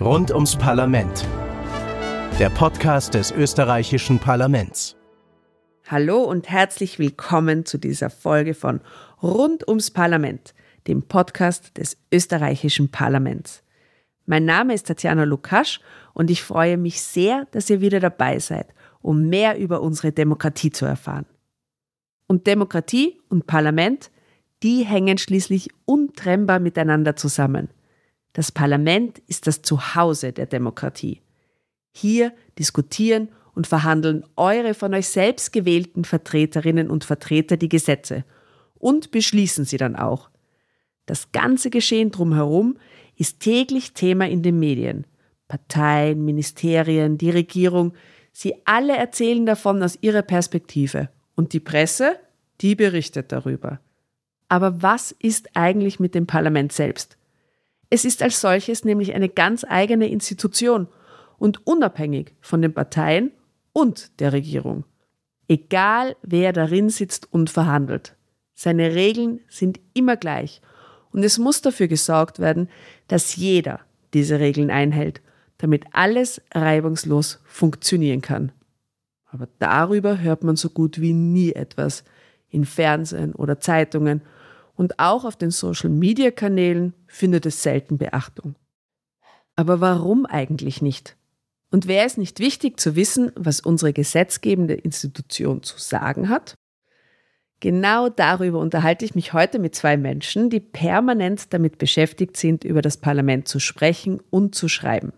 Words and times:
Rund 0.00 0.30
ums 0.30 0.56
Parlament. 0.56 1.28
Der 2.38 2.48
Podcast 2.48 3.12
des 3.12 3.30
österreichischen 3.32 4.18
Parlaments. 4.18 4.96
Hallo 5.88 6.22
und 6.22 6.48
herzlich 6.48 6.98
willkommen 6.98 7.66
zu 7.66 7.76
dieser 7.76 8.08
Folge 8.08 8.54
von 8.54 8.80
Rund 9.22 9.68
ums 9.68 9.90
Parlament, 9.90 10.54
dem 10.86 11.02
Podcast 11.02 11.76
des 11.76 11.98
österreichischen 12.10 12.90
Parlaments. 12.90 13.62
Mein 14.24 14.46
Name 14.46 14.72
ist 14.72 14.86
Tatjana 14.86 15.24
Lukasch 15.24 15.80
und 16.14 16.30
ich 16.30 16.42
freue 16.42 16.78
mich 16.78 17.02
sehr, 17.02 17.46
dass 17.50 17.68
ihr 17.68 17.82
wieder 17.82 18.00
dabei 18.00 18.38
seid, 18.38 18.68
um 19.02 19.28
mehr 19.28 19.58
über 19.58 19.82
unsere 19.82 20.12
Demokratie 20.12 20.70
zu 20.70 20.86
erfahren. 20.86 21.26
Und 22.26 22.46
Demokratie 22.46 23.20
und 23.28 23.46
Parlament, 23.46 24.10
die 24.62 24.82
hängen 24.86 25.18
schließlich 25.18 25.68
untrennbar 25.84 26.58
miteinander 26.58 27.16
zusammen. 27.16 27.68
Das 28.32 28.52
Parlament 28.52 29.18
ist 29.26 29.46
das 29.46 29.62
Zuhause 29.62 30.32
der 30.32 30.46
Demokratie. 30.46 31.20
Hier 31.92 32.32
diskutieren 32.58 33.28
und 33.54 33.66
verhandeln 33.66 34.24
eure 34.36 34.74
von 34.74 34.94
euch 34.94 35.08
selbst 35.08 35.52
gewählten 35.52 36.04
Vertreterinnen 36.04 36.88
und 36.90 37.04
Vertreter 37.04 37.56
die 37.56 37.68
Gesetze 37.68 38.24
und 38.74 39.10
beschließen 39.10 39.64
sie 39.64 39.76
dann 39.76 39.96
auch. 39.96 40.30
Das 41.06 41.32
ganze 41.32 41.70
Geschehen 41.70 42.12
drumherum 42.12 42.78
ist 43.16 43.40
täglich 43.40 43.92
Thema 43.92 44.28
in 44.28 44.42
den 44.42 44.58
Medien. 44.58 45.06
Parteien, 45.48 46.24
Ministerien, 46.24 47.18
die 47.18 47.30
Regierung, 47.30 47.92
sie 48.32 48.54
alle 48.64 48.96
erzählen 48.96 49.44
davon 49.44 49.82
aus 49.82 49.98
ihrer 50.00 50.22
Perspektive. 50.22 51.08
Und 51.34 51.52
die 51.52 51.60
Presse, 51.60 52.16
die 52.60 52.76
berichtet 52.76 53.32
darüber. 53.32 53.80
Aber 54.48 54.82
was 54.82 55.12
ist 55.12 55.50
eigentlich 55.54 55.98
mit 55.98 56.14
dem 56.14 56.26
Parlament 56.26 56.72
selbst? 56.72 57.16
Es 57.90 58.04
ist 58.04 58.22
als 58.22 58.40
solches 58.40 58.84
nämlich 58.84 59.14
eine 59.14 59.28
ganz 59.28 59.66
eigene 59.68 60.08
Institution 60.08 60.86
und 61.38 61.66
unabhängig 61.66 62.34
von 62.40 62.62
den 62.62 62.72
Parteien 62.72 63.32
und 63.72 64.20
der 64.20 64.32
Regierung. 64.32 64.84
Egal 65.48 66.16
wer 66.22 66.52
darin 66.52 66.88
sitzt 66.88 67.32
und 67.32 67.50
verhandelt. 67.50 68.16
Seine 68.54 68.94
Regeln 68.94 69.40
sind 69.48 69.80
immer 69.94 70.16
gleich 70.16 70.60
und 71.12 71.24
es 71.24 71.38
muss 71.38 71.60
dafür 71.62 71.88
gesorgt 71.88 72.38
werden, 72.38 72.68
dass 73.08 73.34
jeder 73.34 73.80
diese 74.14 74.38
Regeln 74.38 74.70
einhält, 74.70 75.20
damit 75.58 75.86
alles 75.92 76.40
reibungslos 76.54 77.40
funktionieren 77.44 78.20
kann. 78.20 78.52
Aber 79.26 79.48
darüber 79.58 80.20
hört 80.20 80.44
man 80.44 80.56
so 80.56 80.70
gut 80.70 81.00
wie 81.00 81.12
nie 81.12 81.52
etwas 81.52 82.04
in 82.48 82.64
Fernsehen 82.64 83.34
oder 83.34 83.60
Zeitungen 83.60 84.22
und 84.80 84.98
auch 84.98 85.26
auf 85.26 85.36
den 85.36 85.50
Social-Media-Kanälen 85.50 86.94
findet 87.06 87.44
es 87.44 87.62
selten 87.62 87.98
Beachtung. 87.98 88.54
Aber 89.54 89.82
warum 89.82 90.24
eigentlich 90.24 90.80
nicht? 90.80 91.18
Und 91.70 91.86
wäre 91.86 92.06
es 92.06 92.16
nicht 92.16 92.40
wichtig 92.40 92.80
zu 92.80 92.96
wissen, 92.96 93.30
was 93.34 93.60
unsere 93.60 93.92
gesetzgebende 93.92 94.72
Institution 94.72 95.62
zu 95.62 95.76
sagen 95.76 96.30
hat? 96.30 96.54
Genau 97.60 98.08
darüber 98.08 98.58
unterhalte 98.58 99.04
ich 99.04 99.14
mich 99.14 99.34
heute 99.34 99.58
mit 99.58 99.74
zwei 99.74 99.98
Menschen, 99.98 100.48
die 100.48 100.60
permanent 100.60 101.52
damit 101.52 101.76
beschäftigt 101.76 102.38
sind, 102.38 102.64
über 102.64 102.80
das 102.80 102.96
Parlament 102.96 103.48
zu 103.48 103.58
sprechen 103.58 104.18
und 104.30 104.54
zu 104.54 104.66
schreiben. 104.66 105.12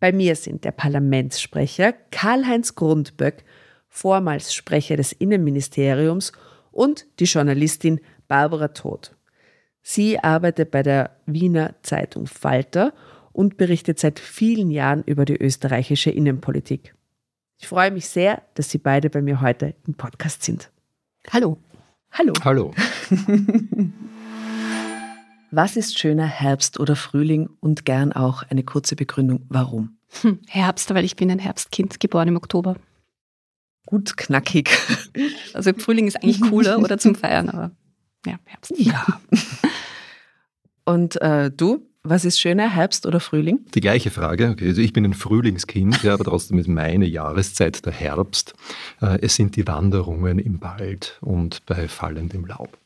Bei 0.00 0.12
mir 0.12 0.34
sind 0.34 0.64
der 0.64 0.72
Parlamentssprecher 0.72 1.92
Karl-Heinz 2.10 2.74
Grundböck, 2.74 3.44
vormals 3.90 4.54
Sprecher 4.54 4.96
des 4.96 5.12
Innenministeriums, 5.12 6.32
und 6.70 7.06
die 7.18 7.24
Journalistin 7.24 8.00
Barbara 8.28 8.68
Todt. 8.68 9.16
Sie 9.82 10.18
arbeitet 10.18 10.70
bei 10.70 10.82
der 10.82 11.16
Wiener 11.26 11.74
Zeitung 11.82 12.26
Falter 12.26 12.92
und 13.32 13.56
berichtet 13.56 13.98
seit 13.98 14.20
vielen 14.20 14.70
Jahren 14.70 15.02
über 15.04 15.24
die 15.24 15.36
österreichische 15.36 16.10
Innenpolitik. 16.10 16.94
Ich 17.58 17.68
freue 17.68 17.90
mich 17.90 18.08
sehr, 18.08 18.42
dass 18.54 18.70
Sie 18.70 18.78
beide 18.78 19.10
bei 19.10 19.22
mir 19.22 19.40
heute 19.40 19.74
im 19.86 19.94
Podcast 19.94 20.44
sind. 20.44 20.70
Hallo. 21.32 21.58
Hallo. 22.12 22.32
Hallo. 22.44 22.74
Was 25.50 25.76
ist 25.76 25.98
schöner, 25.98 26.26
Herbst 26.26 26.78
oder 26.78 26.94
Frühling 26.94 27.48
und 27.60 27.86
gern 27.86 28.12
auch 28.12 28.42
eine 28.50 28.62
kurze 28.62 28.96
Begründung, 28.96 29.46
warum? 29.48 29.96
Hm, 30.20 30.40
Herbst, 30.46 30.92
weil 30.94 31.04
ich 31.04 31.16
bin 31.16 31.30
ein 31.30 31.38
Herbstkind, 31.38 32.00
geboren 32.00 32.28
im 32.28 32.36
Oktober. 32.36 32.76
Gut 33.86 34.18
knackig. 34.18 34.70
Also 35.54 35.72
Frühling 35.72 36.06
ist 36.06 36.16
eigentlich 36.16 36.42
cooler 36.42 36.78
oder 36.78 36.98
zum 36.98 37.14
Feiern, 37.14 37.48
aber 37.48 37.70
ja, 38.28 38.38
Herbst. 38.44 38.72
Ja. 38.76 39.06
Und 40.84 41.20
äh, 41.20 41.50
du? 41.50 41.84
Was 42.04 42.24
ist 42.24 42.40
schöner, 42.40 42.70
Herbst 42.70 43.04
oder 43.04 43.20
Frühling? 43.20 43.60
Die 43.74 43.80
gleiche 43.80 44.10
Frage. 44.10 44.50
Okay, 44.50 44.68
also 44.68 44.80
ich 44.80 44.94
bin 44.94 45.04
ein 45.04 45.12
Frühlingskind, 45.12 46.02
ja, 46.02 46.14
aber 46.14 46.24
trotzdem 46.24 46.58
ist 46.58 46.68
meine 46.68 47.04
Jahreszeit 47.04 47.84
der 47.84 47.92
Herbst. 47.92 48.54
Äh, 49.02 49.18
es 49.20 49.34
sind 49.34 49.56
die 49.56 49.66
Wanderungen 49.66 50.38
im 50.38 50.62
Wald 50.62 51.18
und 51.20 51.66
bei 51.66 51.88
fallendem 51.88 52.46
Laub. 52.46 52.78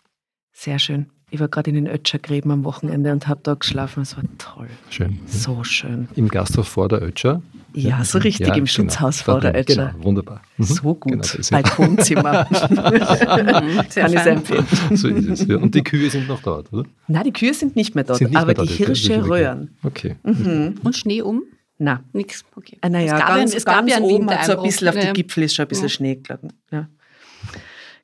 Sehr 0.53 0.81
schön. 0.81 1.07
Ich 1.31 1.41
war 1.41 1.49
gerade 1.49 1.71
in 1.71 1.77
den 1.77 1.87
Ötschergräben 1.87 2.51
am 2.51 2.65
Wochenende 2.65 3.13
und 3.13 3.29
habe 3.29 3.41
da 3.43 3.55
geschlafen. 3.55 4.03
Es 4.03 4.17
war 4.17 4.25
toll. 4.39 4.69
Schön. 4.91 5.21
So 5.27 5.63
schön. 5.63 6.09
Im 6.17 6.29
Gasthof 6.29 6.69
vor 6.69 6.89
der 6.89 7.01
Ötscher? 7.01 7.43
Ja, 7.75 8.05
so 8.05 8.19
richtig 8.19 8.49
ja, 8.49 8.55
im 8.55 8.65
genau. 8.65 8.67
Schutzhaus 8.67 9.23
vor 9.23 9.41
der 9.41 9.55
Ötscher. 9.55 9.93
Genau, 9.93 10.05
wunderbar. 10.05 10.43
Mhm. 10.57 10.65
So 10.65 10.95
gut. 10.95 11.13
Genau, 11.13 11.25
Balkonzimmer. 11.51 12.45
Kann 12.45 13.79
ich 13.87 13.93
sehr 13.93 14.27
empfehlen. 14.27 14.67
So 14.95 15.09
ist 15.09 15.29
es. 15.29 15.47
Ja. 15.47 15.57
Und 15.57 15.75
die 15.75 15.83
Kühe 15.83 16.11
sind 16.11 16.29
noch 16.29 16.43
dort, 16.43 16.73
oder? 16.73 16.89
Nein, 17.09 17.25
die 17.25 17.33
Kühe 17.33 17.55
sind 17.55 17.77
nicht 17.77 17.95
mehr 17.95 18.05
dort, 18.05 18.21
nicht 18.21 18.37
aber 18.37 18.47
mehr 18.47 18.55
dort. 18.55 18.69
die 18.69 18.75
Hirsche 18.75 19.27
röhren. 19.27 19.77
Okay. 19.83 20.17
Mhm. 20.23 20.75
Und 20.83 20.97
Schnee 20.97 21.23
um? 21.23 21.43
Nein. 21.79 22.01
Nix. 22.13 22.45
Okay. 22.55 22.79
Ah, 22.81 22.89
naja, 22.89 23.15
es 23.15 23.21
gab, 23.21 23.29
ganz, 23.29 23.55
es 23.55 23.65
gab 23.65 23.75
ganz 23.77 23.91
ja 23.91 24.01
oben 24.01 24.31
hat 24.31 24.45
so 24.45 24.57
ein 24.57 24.63
bisschen 24.63 24.89
auf 24.89 24.97
die 24.97 25.13
Gipfel 25.13 25.45
ist 25.45 25.55
schon 25.55 25.65
ein 25.65 25.69
bisschen 25.69 25.89
Schnee 25.89 26.17
gelegen. 26.17 26.53
Ja. 26.71 26.89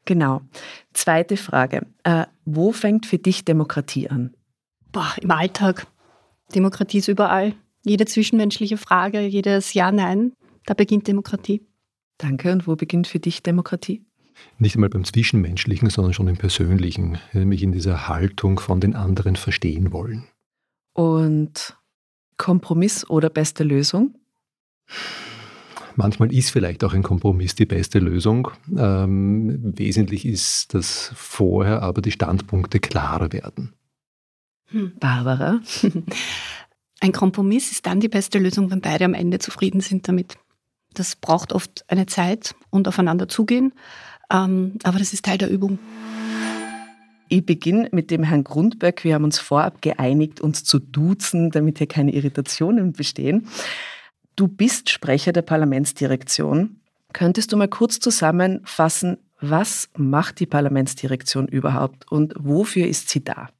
Genau. 0.04 0.40
Zweite 0.94 1.36
Frage. 1.36 1.86
Äh, 2.02 2.24
wo 2.44 2.72
fängt 2.72 3.06
für 3.06 3.18
dich 3.18 3.44
Demokratie 3.44 4.08
an? 4.08 4.34
Boah, 4.90 5.14
im 5.20 5.30
Alltag. 5.30 5.86
Demokratie 6.54 6.98
ist 6.98 7.08
überall. 7.08 7.54
Jede 7.88 8.04
zwischenmenschliche 8.04 8.76
Frage, 8.76 9.20
jedes 9.20 9.72
Ja, 9.72 9.90
Nein, 9.90 10.32
da 10.66 10.74
beginnt 10.74 11.08
Demokratie. 11.08 11.62
Danke. 12.18 12.52
Und 12.52 12.66
wo 12.66 12.76
beginnt 12.76 13.06
für 13.06 13.18
dich 13.18 13.42
Demokratie? 13.42 14.04
Nicht 14.58 14.76
einmal 14.76 14.90
beim 14.90 15.04
Zwischenmenschlichen, 15.04 15.88
sondern 15.88 16.12
schon 16.12 16.28
im 16.28 16.36
Persönlichen, 16.36 17.18
nämlich 17.32 17.62
in 17.62 17.72
dieser 17.72 18.08
Haltung 18.08 18.60
von 18.60 18.80
den 18.80 18.94
anderen 18.94 19.36
verstehen 19.36 19.92
wollen. 19.92 20.24
Und 20.92 21.76
Kompromiss 22.36 23.08
oder 23.08 23.30
beste 23.30 23.64
Lösung? 23.64 24.14
Manchmal 25.96 26.32
ist 26.32 26.50
vielleicht 26.50 26.84
auch 26.84 26.92
ein 26.92 27.02
Kompromiss 27.02 27.54
die 27.54 27.66
beste 27.66 27.98
Lösung. 27.98 28.50
Ähm, 28.76 29.72
wesentlich 29.76 30.26
ist, 30.26 30.74
dass 30.74 31.10
vorher 31.14 31.82
aber 31.82 32.02
die 32.02 32.12
Standpunkte 32.12 32.78
klarer 32.78 33.32
werden. 33.32 33.72
Hm. 34.66 34.92
Barbara? 35.00 35.60
Ein 37.00 37.12
Kompromiss 37.12 37.70
ist 37.70 37.86
dann 37.86 38.00
die 38.00 38.08
beste 38.08 38.38
Lösung, 38.38 38.70
wenn 38.70 38.80
beide 38.80 39.04
am 39.04 39.14
Ende 39.14 39.38
zufrieden 39.38 39.80
sind 39.80 40.08
damit. 40.08 40.36
Das 40.94 41.14
braucht 41.16 41.52
oft 41.52 41.84
eine 41.88 42.06
Zeit 42.06 42.54
und 42.70 42.88
aufeinander 42.88 43.28
zugehen, 43.28 43.72
ähm, 44.32 44.78
aber 44.82 44.98
das 44.98 45.12
ist 45.12 45.24
Teil 45.24 45.38
der 45.38 45.50
Übung. 45.50 45.78
Ich 47.28 47.44
beginne 47.44 47.88
mit 47.92 48.10
dem 48.10 48.22
Herrn 48.22 48.42
Grundberg. 48.42 49.04
Wir 49.04 49.14
haben 49.14 49.24
uns 49.24 49.38
vorab 49.38 49.82
geeinigt, 49.82 50.40
uns 50.40 50.64
zu 50.64 50.78
duzen, 50.78 51.50
damit 51.50 51.78
hier 51.78 51.86
keine 51.86 52.12
Irritationen 52.12 52.92
bestehen. 52.92 53.46
Du 54.34 54.48
bist 54.48 54.88
Sprecher 54.88 55.32
der 55.32 55.42
Parlamentsdirektion. 55.42 56.80
Könntest 57.12 57.52
du 57.52 57.56
mal 57.56 57.68
kurz 57.68 58.00
zusammenfassen, 58.00 59.18
was 59.40 59.88
macht 59.96 60.40
die 60.40 60.46
Parlamentsdirektion 60.46 61.48
überhaupt 61.48 62.10
und 62.10 62.34
wofür 62.38 62.86
ist 62.86 63.08
sie 63.10 63.22
da? 63.22 63.50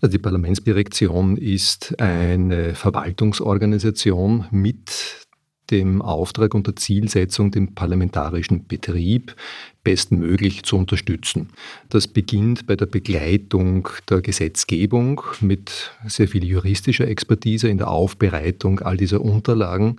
Also 0.00 0.12
die 0.12 0.18
Parlamentsdirektion 0.18 1.36
ist 1.36 1.98
eine 2.00 2.74
Verwaltungsorganisation 2.74 4.46
mit 4.50 5.26
dem 5.70 6.02
Auftrag 6.02 6.54
und 6.54 6.66
der 6.66 6.76
Zielsetzung, 6.76 7.50
den 7.50 7.74
parlamentarischen 7.74 8.66
Betrieb 8.66 9.34
bestmöglich 9.84 10.62
zu 10.62 10.76
unterstützen. 10.76 11.50
Das 11.88 12.06
beginnt 12.06 12.66
bei 12.66 12.76
der 12.76 12.86
Begleitung 12.86 13.88
der 14.08 14.20
Gesetzgebung 14.20 15.22
mit 15.40 15.92
sehr 16.06 16.28
viel 16.28 16.44
juristischer 16.44 17.08
Expertise 17.08 17.68
in 17.68 17.78
der 17.78 17.88
Aufbereitung 17.88 18.80
all 18.80 18.96
dieser 18.96 19.20
Unterlagen 19.20 19.98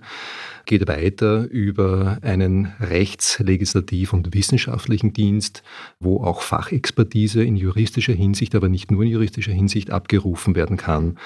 geht 0.66 0.88
weiter 0.88 1.48
über 1.50 2.18
einen 2.22 2.72
rechts-, 2.80 3.38
legislativ- 3.38 4.12
und 4.12 4.34
wissenschaftlichen 4.34 5.12
Dienst, 5.12 5.62
wo 6.00 6.22
auch 6.22 6.40
Fachexpertise 6.40 7.44
in 7.44 7.56
juristischer 7.56 8.14
Hinsicht, 8.14 8.54
aber 8.54 8.68
nicht 8.68 8.90
nur 8.90 9.02
in 9.02 9.10
juristischer 9.10 9.52
Hinsicht 9.52 9.90
abgerufen 9.90 10.54
werden 10.54 10.76
kann. 10.76 11.18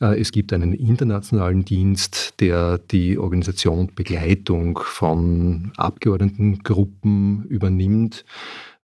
Äh, 0.00 0.20
es 0.20 0.32
gibt 0.32 0.52
einen 0.52 0.72
internationalen 0.72 1.64
Dienst, 1.64 2.34
der 2.40 2.78
die 2.78 3.18
Organisation 3.18 3.80
und 3.80 3.94
Begleitung 3.96 4.78
von 4.82 5.72
Abgeordnetengruppen 5.76 7.44
übernimmt 7.46 8.03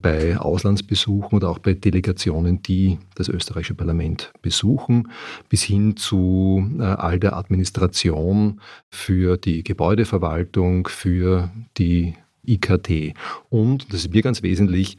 bei 0.04 0.36
Auslandsbesuchen 0.36 1.36
oder 1.36 1.48
auch 1.48 1.58
bei 1.58 1.72
Delegationen, 1.72 2.60
die 2.60 2.98
das 3.14 3.28
österreichische 3.28 3.74
Parlament 3.74 4.32
besuchen, 4.42 5.08
bis 5.48 5.62
hin 5.62 5.96
zu 5.96 6.62
äh, 6.78 6.82
all 6.82 7.18
der 7.18 7.36
Administration 7.36 8.60
für 8.90 9.38
die 9.38 9.64
Gebäudeverwaltung, 9.64 10.88
für 10.88 11.50
die 11.78 12.16
IKT. 12.46 13.14
Und, 13.48 13.92
das 13.94 14.00
ist 14.04 14.12
mir 14.12 14.20
ganz 14.20 14.42
wesentlich, 14.42 14.98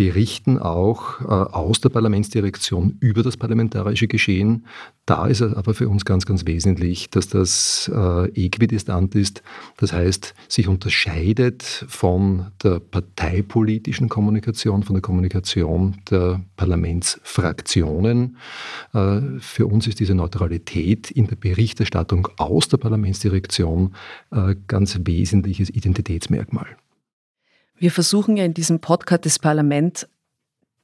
berichten 0.00 0.58
auch 0.58 1.20
äh, 1.20 1.24
aus 1.26 1.82
der 1.82 1.90
Parlamentsdirektion 1.90 2.96
über 3.00 3.22
das 3.22 3.36
parlamentarische 3.36 4.08
Geschehen. 4.08 4.64
Da 5.04 5.26
ist 5.26 5.42
es 5.42 5.52
aber 5.52 5.74
für 5.74 5.90
uns 5.90 6.06
ganz, 6.06 6.24
ganz 6.24 6.46
wesentlich, 6.46 7.10
dass 7.10 7.28
das 7.28 7.90
äh, 7.94 8.30
äquidistant 8.46 9.14
ist, 9.14 9.42
das 9.76 9.92
heißt, 9.92 10.32
sich 10.48 10.68
unterscheidet 10.68 11.84
von 11.86 12.46
der 12.62 12.80
parteipolitischen 12.80 14.08
Kommunikation, 14.08 14.84
von 14.84 14.94
der 14.94 15.02
Kommunikation 15.02 15.98
der 16.10 16.40
Parlamentsfraktionen. 16.56 18.38
Äh, 18.94 19.20
für 19.40 19.66
uns 19.66 19.86
ist 19.86 20.00
diese 20.00 20.14
Neutralität 20.14 21.10
in 21.10 21.26
der 21.26 21.36
Berichterstattung 21.36 22.26
aus 22.38 22.68
der 22.68 22.78
Parlamentsdirektion 22.78 23.94
äh, 24.30 24.54
ganz 24.66 24.98
wesentliches 25.04 25.68
Identitätsmerkmal. 25.68 26.78
Wir 27.80 27.90
versuchen 27.90 28.36
ja 28.36 28.44
in 28.44 28.52
diesem 28.52 28.80
Podcast 28.80 29.24
das 29.24 29.38
Parlament 29.38 30.06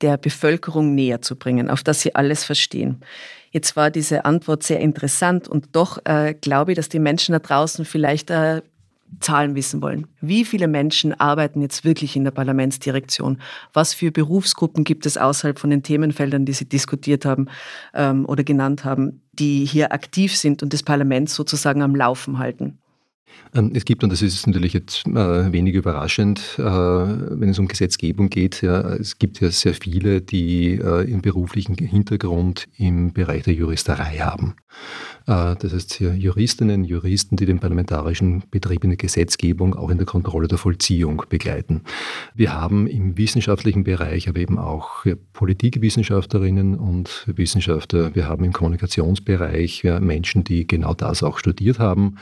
der 0.01 0.17
Bevölkerung 0.17 0.95
näher 0.95 1.21
zu 1.21 1.37
bringen, 1.37 1.69
auf 1.69 1.85
das 1.85 2.01
sie 2.01 2.15
alles 2.15 2.43
verstehen. 2.43 3.03
Jetzt 3.51 3.77
war 3.77 3.91
diese 3.91 4.25
Antwort 4.25 4.63
sehr 4.63 4.81
interessant 4.81 5.47
und 5.47 5.77
doch 5.77 5.99
äh, 6.07 6.33
glaube 6.33 6.73
ich, 6.73 6.77
dass 6.77 6.89
die 6.89 6.99
Menschen 6.99 7.35
da 7.35 7.39
draußen 7.39 7.85
vielleicht 7.85 8.31
äh, 8.31 8.63
Zahlen 9.21 9.55
wissen 9.55 9.83
wollen. 9.83 10.07
Wie 10.23 10.47
viele 10.47 10.69
Menschen 10.69 11.13
arbeiten 11.13 11.61
jetzt 11.61 11.85
wirklich 11.85 12.17
in 12.17 12.25
der 12.25 12.31
Parlamentsdirektion? 12.31 13.43
Was 13.75 13.93
für 13.93 14.11
Berufsgruppen 14.11 14.83
gibt 14.83 15.05
es 15.05 15.19
außerhalb 15.19 15.59
von 15.59 15.69
den 15.69 15.83
Themenfeldern, 15.83 16.47
die 16.47 16.55
Sie 16.55 16.67
diskutiert 16.67 17.27
haben 17.27 17.49
ähm, 17.93 18.25
oder 18.25 18.43
genannt 18.43 18.87
haben, 18.87 19.21
die 19.35 19.67
hier 19.67 19.93
aktiv 19.93 20.35
sind 20.35 20.63
und 20.63 20.73
das 20.73 20.83
Parlament 20.83 21.29
sozusagen 21.29 21.83
am 21.83 21.95
Laufen 21.95 22.39
halten? 22.39 22.79
Ähm, 23.55 23.73
es 23.75 23.85
gibt, 23.85 24.05
und 24.05 24.11
das 24.11 24.23
ist 24.23 24.47
natürlich 24.47 24.73
jetzt 24.73 25.07
äh, 25.07 25.53
wenig 25.53 25.75
überraschend, 25.75 26.41
äh, 26.59 26.63
wenn 26.63 27.49
es 27.49 27.59
um 27.59 27.69
Gesetzgebung 27.69 28.29
geht, 28.29 28.63
ja, 28.63 28.81
es 28.95 29.19
gibt 29.19 29.41
ja 29.41 29.51
sehr 29.51 29.75
viele, 29.75 30.21
die 30.21 30.73
äh, 30.73 31.09
ihren 31.09 31.23
beruflichen 31.23 31.77
Hintergrund 31.77 32.67
im 32.77 33.13
Bereich 33.13 33.45
der 33.45 33.55
Juristerei 33.55 34.19
haben. 34.19 34.55
Das 35.25 35.73
heißt 35.73 36.01
Juristinnen, 36.01 36.85
Juristen, 36.85 37.37
die 37.37 37.47
den 37.47 37.59
parlamentarischen 37.59 38.45
Betrieb 38.51 38.85
in 38.85 38.91
der 38.91 38.97
Gesetzgebung 38.97 39.75
auch 39.75 39.91
in 39.91 39.97
der 39.97 40.07
Kontrolle 40.07 40.47
der 40.47 40.59
Vollziehung 40.59 41.25
begleiten. 41.29 41.81
Wir 42.35 42.55
haben 42.55 42.87
im 42.87 43.17
wissenschaftlichen 43.19 43.83
Bereich 43.83 44.29
aber 44.29 44.39
eben 44.39 44.59
auch 44.59 45.05
Politikwissenschaftlerinnen 45.33 46.77
und 46.77 47.25
Wissenschaftler. 47.27 48.15
Wir 48.15 48.29
haben 48.29 48.45
im 48.45 48.53
Kommunikationsbereich 48.53 49.85
Menschen, 50.01 50.45
die 50.45 50.65
genau 50.65 50.95
das 50.95 51.25
auch 51.25 51.39
studiert 51.39 51.81
haben. 51.81 52.19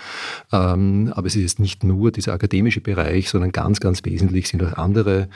Ähm, 0.50 0.93
aber 1.12 1.26
es 1.26 1.36
ist 1.36 1.60
nicht 1.60 1.84
nur 1.84 2.10
dieser 2.10 2.32
akademische 2.32 2.80
Bereich, 2.80 3.28
sondern 3.28 3.52
ganz, 3.52 3.80
ganz 3.80 4.04
wesentlich 4.04 4.48
sind 4.48 4.62
auch 4.62 4.74
andere 4.74 5.28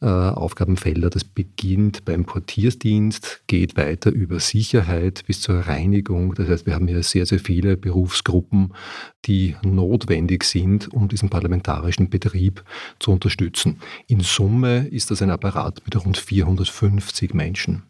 äh, 0.00 0.06
Aufgabenfelder. 0.06 1.10
Das 1.10 1.24
beginnt 1.24 2.04
beim 2.04 2.24
Portiersdienst, 2.24 3.42
geht 3.46 3.76
weiter 3.76 4.10
über 4.10 4.40
Sicherheit 4.40 5.24
bis 5.26 5.40
zur 5.40 5.60
Reinigung. 5.60 6.34
Das 6.34 6.48
heißt, 6.48 6.66
wir 6.66 6.74
haben 6.74 6.88
hier 6.88 7.02
sehr, 7.02 7.26
sehr 7.26 7.40
viele 7.40 7.76
Berufsgruppen, 7.76 8.72
die 9.24 9.56
notwendig 9.62 10.44
sind, 10.44 10.92
um 10.92 11.08
diesen 11.08 11.28
parlamentarischen 11.28 12.10
Betrieb 12.10 12.62
zu 12.98 13.12
unterstützen. 13.12 13.78
In 14.06 14.20
Summe 14.20 14.86
ist 14.88 15.10
das 15.10 15.22
ein 15.22 15.30
Apparat 15.30 15.82
mit 15.84 15.96
rund 16.04 16.16
450 16.16 17.34
Menschen. 17.34 17.82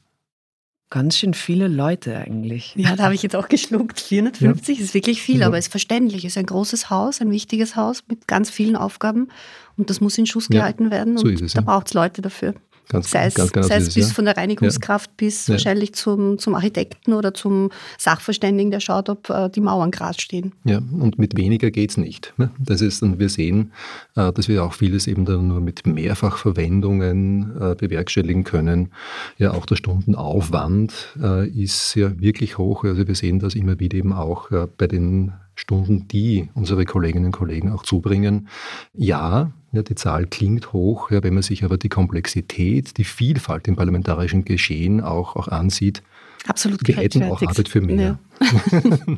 Ganz 0.89 1.17
schön 1.17 1.35
viele 1.35 1.67
Leute 1.67 2.17
eigentlich. 2.17 2.73
Ja, 2.77 2.95
da 2.95 3.05
habe 3.05 3.15
ich 3.15 3.23
jetzt 3.23 3.35
auch 3.35 3.49
geschluckt. 3.49 4.01
450 4.01 4.79
ja. 4.79 4.85
ist 4.85 4.95
wirklich 4.95 5.21
viel, 5.21 5.41
ja. 5.41 5.47
aber 5.47 5.59
es 5.59 5.67
ist 5.67 5.71
verständlich. 5.73 6.25
Es 6.25 6.33
ist 6.33 6.39
ein 6.39 6.47
großes 6.47 6.91
Haus, 6.91 7.21
ein 7.21 7.33
wichtiges 7.33 7.75
Haus 7.75 8.05
mit 8.09 8.29
ganz 8.29 8.51
vielen 8.51 8.77
Aufgaben 8.77 9.29
und 9.77 9.91
das 9.91 10.01
muss 10.01 10.17
in 10.17 10.27
Schuss 10.27 10.49
gehalten 10.49 10.85
ja, 10.85 10.91
werden 10.93 11.19
und 11.19 11.39
so 11.39 11.45
es, 11.45 11.55
da 11.55 11.61
braucht 11.61 11.89
es 11.89 11.95
Leute 11.95 12.23
dafür. 12.23 12.55
Ganz, 12.89 13.11
sei 13.11 13.27
es, 13.27 13.35
ganz 13.35 13.53
genau 13.53 13.67
sei 13.67 13.77
es 13.77 13.95
bis 13.95 14.09
ja. 14.09 14.15
von 14.15 14.25
der 14.27 14.37
Reinigungskraft 14.37 15.11
ja. 15.11 15.15
bis 15.17 15.47
ja. 15.47 15.55
wahrscheinlich 15.55 15.95
zum, 15.95 16.39
zum 16.39 16.55
Architekten 16.55 17.13
oder 17.15 17.35
zum 17.35 17.71
Sachverständigen, 17.99 18.71
der 18.71 18.81
schaut, 18.81 19.09
ob 19.09 19.29
äh, 19.29 19.49
die 19.51 19.61
Mauern 19.61 19.91
gerade 19.91 20.21
stehen. 20.21 20.53
Ja, 20.65 20.79
und 20.79 21.19
mit 21.19 21.37
weniger 21.37 21.71
geht 21.71 21.91
es 21.91 21.97
nicht. 21.97 22.33
Ne? 22.37 22.51
Das 22.59 22.81
ist, 22.81 23.03
und 23.03 23.19
wir 23.19 23.29
sehen, 23.29 23.73
äh, 24.15 24.33
dass 24.33 24.49
wir 24.49 24.65
auch 24.65 24.73
vieles 24.73 25.07
eben 25.07 25.25
dann 25.25 25.49
nur 25.49 25.61
mit 25.61 25.87
Mehrfachverwendungen 25.87 27.61
äh, 27.61 27.75
bewerkstelligen 27.75 28.45
können. 28.45 28.91
Ja, 29.39 29.53
auch 29.53 29.67
der 29.67 29.77
Stundenaufwand 29.77 31.17
äh, 31.21 31.49
ist 31.49 31.95
ja 31.97 32.19
wirklich 32.21 32.59
hoch. 32.59 32.85
Also 32.85 33.07
wir 33.09 33.15
sehen 33.15 33.41
das 33.41 33.55
immer 33.55 33.81
wieder 33.81 33.99
eben 33.99 34.13
auch 34.13 34.51
äh, 34.51 34.69
bei 34.77 34.87
den 34.87 35.33
Stunden, 35.57 36.07
die 36.07 36.49
unsere 36.55 36.85
Kolleginnen 36.85 37.27
und 37.27 37.33
Kollegen 37.33 37.73
auch 37.73 37.83
zubringen. 37.83 38.49
Ja, 38.95 39.53
ja, 39.77 39.83
die 39.83 39.95
Zahl 39.95 40.27
klingt 40.27 40.73
hoch, 40.73 41.11
ja, 41.11 41.23
wenn 41.23 41.35
man 41.35 41.43
sich 41.43 41.65
aber 41.65 41.79
die 41.79 41.89
Komplexität, 41.89 42.97
die 42.97 43.05
Vielfalt 43.05 43.69
im 43.69 43.77
parlamentarischen 43.77 44.45
Geschehen 44.45 45.01
auch, 45.01 45.37
auch 45.37 45.49
ansieht. 45.49 46.03
Absolut 46.49 46.87
Wir 46.87 46.97
hätten 46.97 47.25
auch 47.25 47.43
Arbeit 47.43 47.69
für 47.69 47.81
mehr. 47.81 48.19
Ja. 48.41 48.49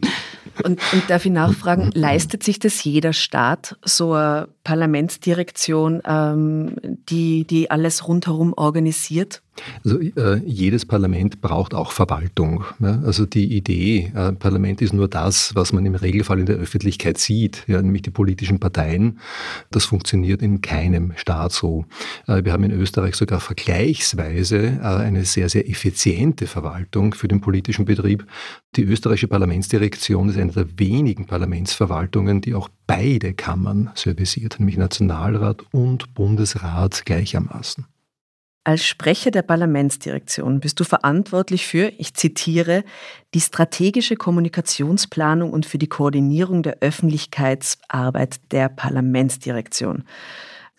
und, 0.65 0.81
und 0.93 1.03
darf 1.09 1.27
ich 1.27 1.33
nachfragen, 1.33 1.91
leistet 1.95 2.43
sich 2.43 2.59
das 2.59 2.83
jeder 2.83 3.13
Staat, 3.13 3.77
so 3.85 4.15
eine 4.15 4.49
Parlamentsdirektion, 4.65 6.01
ähm, 6.07 6.77
die, 7.09 7.45
die 7.45 7.71
alles 7.71 8.09
rundherum 8.09 8.55
organisiert? 8.55 9.43
Also 9.85 10.01
äh, 10.01 10.41
jedes 10.45 10.87
Parlament 10.87 11.41
braucht 11.41 11.75
auch 11.75 11.93
Verwaltung. 11.93 12.65
Ja? 12.81 13.01
Also 13.05 13.27
die 13.27 13.57
Idee, 13.57 14.13
äh, 14.15 14.33
Parlament 14.33 14.83
ist 14.83 14.93
nur 14.93 15.09
das, 15.09 15.55
was 15.55 15.73
man 15.73 15.85
im 15.87 15.95
Regelfall 15.95 16.41
in 16.41 16.47
der 16.47 16.57
Öffentlichkeit 16.57 17.19
sieht, 17.19 17.65
ja, 17.67 17.81
nämlich 17.81 18.03
die 18.03 18.11
politischen 18.11 18.61
Parteien. 18.61 19.19
Das 19.71 19.85
funktioniert 19.85 20.43
in 20.43 20.61
keinem 20.61 21.13
Staat 21.17 21.53
so. 21.53 21.85
Äh, 22.27 22.45
wir 22.45 22.53
haben 22.53 22.65
in 22.65 22.73
Österreich 22.73 23.15
sogar 23.15 23.41
vergleichsweise 23.41 24.59
äh, 24.59 24.81
eine 24.83 25.25
sehr, 25.25 25.49
sehr 25.49 25.69
effiziente 25.69 26.47
Verwaltung 26.47 27.15
für 27.15 27.29
den 27.29 27.41
politischen 27.41 27.85
Betrieb. 27.85 28.27
Die 28.77 28.85
österreichische 28.85 29.29
Parlamentsdirektion 29.29 30.29
ist 30.29 30.39
eine 30.39 30.53
der 30.53 30.79
wenigen 30.79 31.27
Parlamentsverwaltungen, 31.27 32.41
die 32.41 32.55
auch 32.55 32.69
beide 32.87 33.35
Kammern 33.35 33.91
servisiert, 33.95 34.59
nämlich 34.59 34.77
Nationalrat 34.77 35.65
und 35.73 36.15
Bundesrat 36.15 37.05
gleichermaßen. 37.05 37.87
Als 38.69 38.85
Sprecher 38.85 39.31
der 39.31 39.41
Parlamentsdirektion 39.41 40.61
bist 40.61 40.79
du 40.79 40.85
verantwortlich 40.85 41.67
für, 41.67 41.91
ich 41.97 42.13
zitiere, 42.13 42.85
die 43.33 43.41
strategische 43.41 44.15
Kommunikationsplanung 44.15 45.55
und 45.55 45.65
für 45.65 45.79
die 45.79 45.87
Koordinierung 45.87 46.63
der 46.63 46.77
Öffentlichkeitsarbeit 46.83 48.41
der 48.53 48.69
Parlamentsdirektion. 48.69 50.05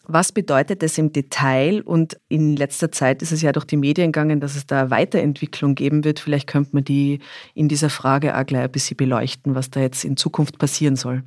Was 0.04 0.32
bedeutet 0.32 0.84
das 0.84 1.00
im 1.00 1.14
Detail? 1.14 1.82
Und 1.82 2.20
in 2.28 2.56
letzter 2.56 2.92
Zeit 2.92 3.24
ist 3.24 3.32
es 3.32 3.42
ja 3.42 3.52
durch 3.54 3.66
die 3.66 3.78
Medien 3.78 4.12
gegangen, 4.12 4.40
dass 4.40 4.56
es 4.56 4.68
da 4.68 4.92
Weiterentwicklung 4.92 5.74
geben 5.74 6.04
wird. 6.04 6.20
Vielleicht 6.20 6.46
könnte 6.46 6.70
man 6.74 6.84
die 6.84 7.18
in 7.56 7.70
dieser 7.70 7.90
Frage 7.90 8.38
auch 8.38 8.46
gleich 8.46 8.66
ein 8.66 8.72
bisschen 8.72 8.98
beleuchten, 8.98 9.56
was 9.56 9.72
da 9.72 9.80
jetzt 9.80 10.06
in 10.06 10.16
Zukunft 10.16 10.60
passieren 10.60 10.96
soll. 10.96 11.24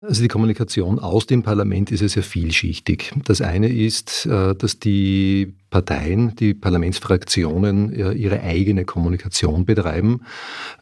Also 0.00 0.22
die 0.22 0.28
Kommunikation 0.28 0.98
aus 0.98 1.26
dem 1.26 1.42
Parlament 1.42 1.92
ist 1.92 2.00
ja 2.00 2.08
sehr 2.08 2.24
vielschichtig. 2.24 3.12
Das 3.24 3.40
eine 3.40 3.68
ist, 3.68 4.26
äh, 4.26 4.54
dass 4.54 4.80
die 4.80 5.54
Parteien, 5.74 6.36
die 6.36 6.54
Parlamentsfraktionen 6.54 7.92
ihre 8.14 8.42
eigene 8.42 8.84
Kommunikation 8.84 9.64
betreiben, 9.64 10.20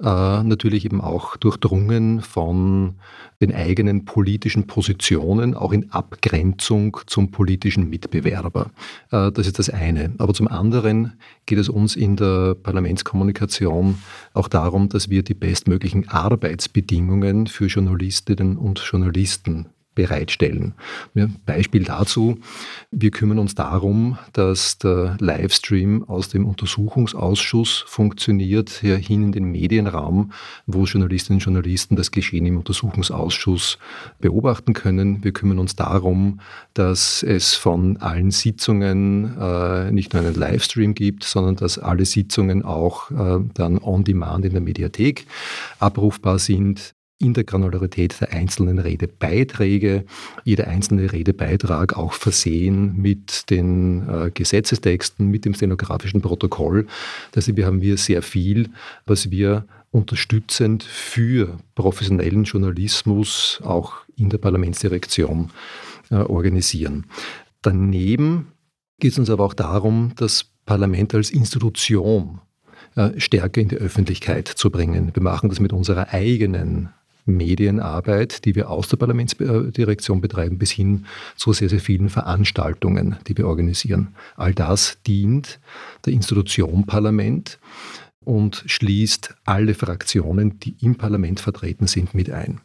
äh, 0.00 0.42
natürlich 0.42 0.84
eben 0.84 1.00
auch 1.00 1.38
durchdrungen 1.38 2.20
von 2.20 2.96
den 3.40 3.54
eigenen 3.54 4.04
politischen 4.04 4.66
Positionen, 4.66 5.54
auch 5.54 5.72
in 5.72 5.90
Abgrenzung 5.92 6.98
zum 7.06 7.30
politischen 7.30 7.88
Mitbewerber. 7.88 8.70
Äh, 9.10 9.32
das 9.32 9.46
ist 9.46 9.58
das 9.58 9.70
eine. 9.70 10.12
Aber 10.18 10.34
zum 10.34 10.46
anderen 10.46 11.14
geht 11.46 11.58
es 11.58 11.70
uns 11.70 11.96
in 11.96 12.16
der 12.16 12.54
Parlamentskommunikation 12.54 13.96
auch 14.34 14.48
darum, 14.48 14.90
dass 14.90 15.08
wir 15.08 15.22
die 15.22 15.32
bestmöglichen 15.32 16.10
Arbeitsbedingungen 16.10 17.46
für 17.46 17.64
Journalistinnen 17.64 18.58
und 18.58 18.78
Journalisten 18.80 19.71
bereitstellen. 19.94 20.74
Beispiel 21.44 21.84
dazu, 21.84 22.38
wir 22.90 23.10
kümmern 23.10 23.38
uns 23.38 23.54
darum, 23.54 24.18
dass 24.32 24.78
der 24.78 25.16
Livestream 25.20 26.04
aus 26.08 26.28
dem 26.28 26.46
Untersuchungsausschuss 26.46 27.84
funktioniert, 27.86 28.70
hier 28.70 28.96
hin 28.96 29.24
in 29.24 29.32
den 29.32 29.44
Medienraum, 29.44 30.32
wo 30.66 30.84
Journalistinnen 30.84 31.38
und 31.38 31.44
Journalisten 31.44 31.96
das 31.96 32.10
Geschehen 32.10 32.46
im 32.46 32.56
Untersuchungsausschuss 32.58 33.78
beobachten 34.20 34.72
können. 34.72 35.22
Wir 35.22 35.32
kümmern 35.32 35.58
uns 35.58 35.76
darum, 35.76 36.40
dass 36.74 37.22
es 37.22 37.54
von 37.54 37.98
allen 37.98 38.30
Sitzungen 38.30 39.36
äh, 39.38 39.90
nicht 39.90 40.14
nur 40.14 40.22
einen 40.22 40.34
Livestream 40.34 40.94
gibt, 40.94 41.24
sondern 41.24 41.56
dass 41.56 41.78
alle 41.78 42.04
Sitzungen 42.04 42.64
auch 42.64 43.10
äh, 43.10 43.44
dann 43.54 43.78
on 43.78 44.04
demand 44.04 44.44
in 44.44 44.52
der 44.52 44.62
Mediathek 44.62 45.26
abrufbar 45.78 46.38
sind 46.38 46.94
in 47.22 47.34
der 47.34 47.44
Granularität 47.44 48.20
der 48.20 48.32
einzelnen 48.32 48.78
Redebeiträge, 48.78 50.04
jeder 50.44 50.66
einzelne 50.66 51.12
Redebeitrag 51.12 51.96
auch 51.96 52.12
versehen 52.12 52.96
mit 53.00 53.48
den 53.50 54.08
äh, 54.08 54.30
Gesetzestexten, 54.32 55.28
mit 55.28 55.44
dem 55.44 55.54
stenografischen 55.54 56.20
Protokoll. 56.20 56.86
Deshalb 57.34 57.62
haben 57.62 57.80
wir 57.80 57.96
sehr 57.96 58.22
viel, 58.22 58.70
was 59.06 59.30
wir 59.30 59.64
unterstützend 59.92 60.82
für 60.82 61.58
professionellen 61.74 62.44
Journalismus 62.44 63.60
auch 63.64 63.98
in 64.16 64.30
der 64.30 64.38
Parlamentsdirektion 64.38 65.50
äh, 66.10 66.16
organisieren. 66.16 67.06
Daneben 67.60 68.48
geht 68.98 69.12
es 69.12 69.18
uns 69.18 69.30
aber 69.30 69.44
auch 69.44 69.54
darum, 69.54 70.12
das 70.16 70.46
Parlament 70.64 71.14
als 71.14 71.30
Institution 71.30 72.40
äh, 72.96 73.18
stärker 73.20 73.60
in 73.60 73.68
die 73.68 73.76
Öffentlichkeit 73.76 74.48
zu 74.48 74.70
bringen. 74.70 75.12
Wir 75.14 75.22
machen 75.22 75.48
das 75.48 75.60
mit 75.60 75.72
unserer 75.72 76.08
eigenen 76.12 76.90
Medienarbeit, 77.24 78.44
die 78.44 78.54
wir 78.54 78.70
aus 78.70 78.88
der 78.88 78.96
Parlamentsdirektion 78.96 80.20
betreiben, 80.20 80.58
bis 80.58 80.70
hin 80.70 81.06
zu 81.36 81.52
sehr, 81.52 81.68
sehr 81.68 81.80
vielen 81.80 82.08
Veranstaltungen, 82.08 83.16
die 83.26 83.36
wir 83.36 83.46
organisieren. 83.46 84.14
All 84.36 84.54
das 84.54 84.98
dient 85.06 85.60
der 86.04 86.12
Institution 86.12 86.86
Parlament 86.86 87.58
und 88.24 88.64
schließt 88.66 89.34
alle 89.44 89.74
Fraktionen, 89.74 90.58
die 90.60 90.76
im 90.80 90.96
Parlament 90.96 91.40
vertreten 91.40 91.86
sind, 91.86 92.14
mit 92.14 92.30
ein. 92.30 92.60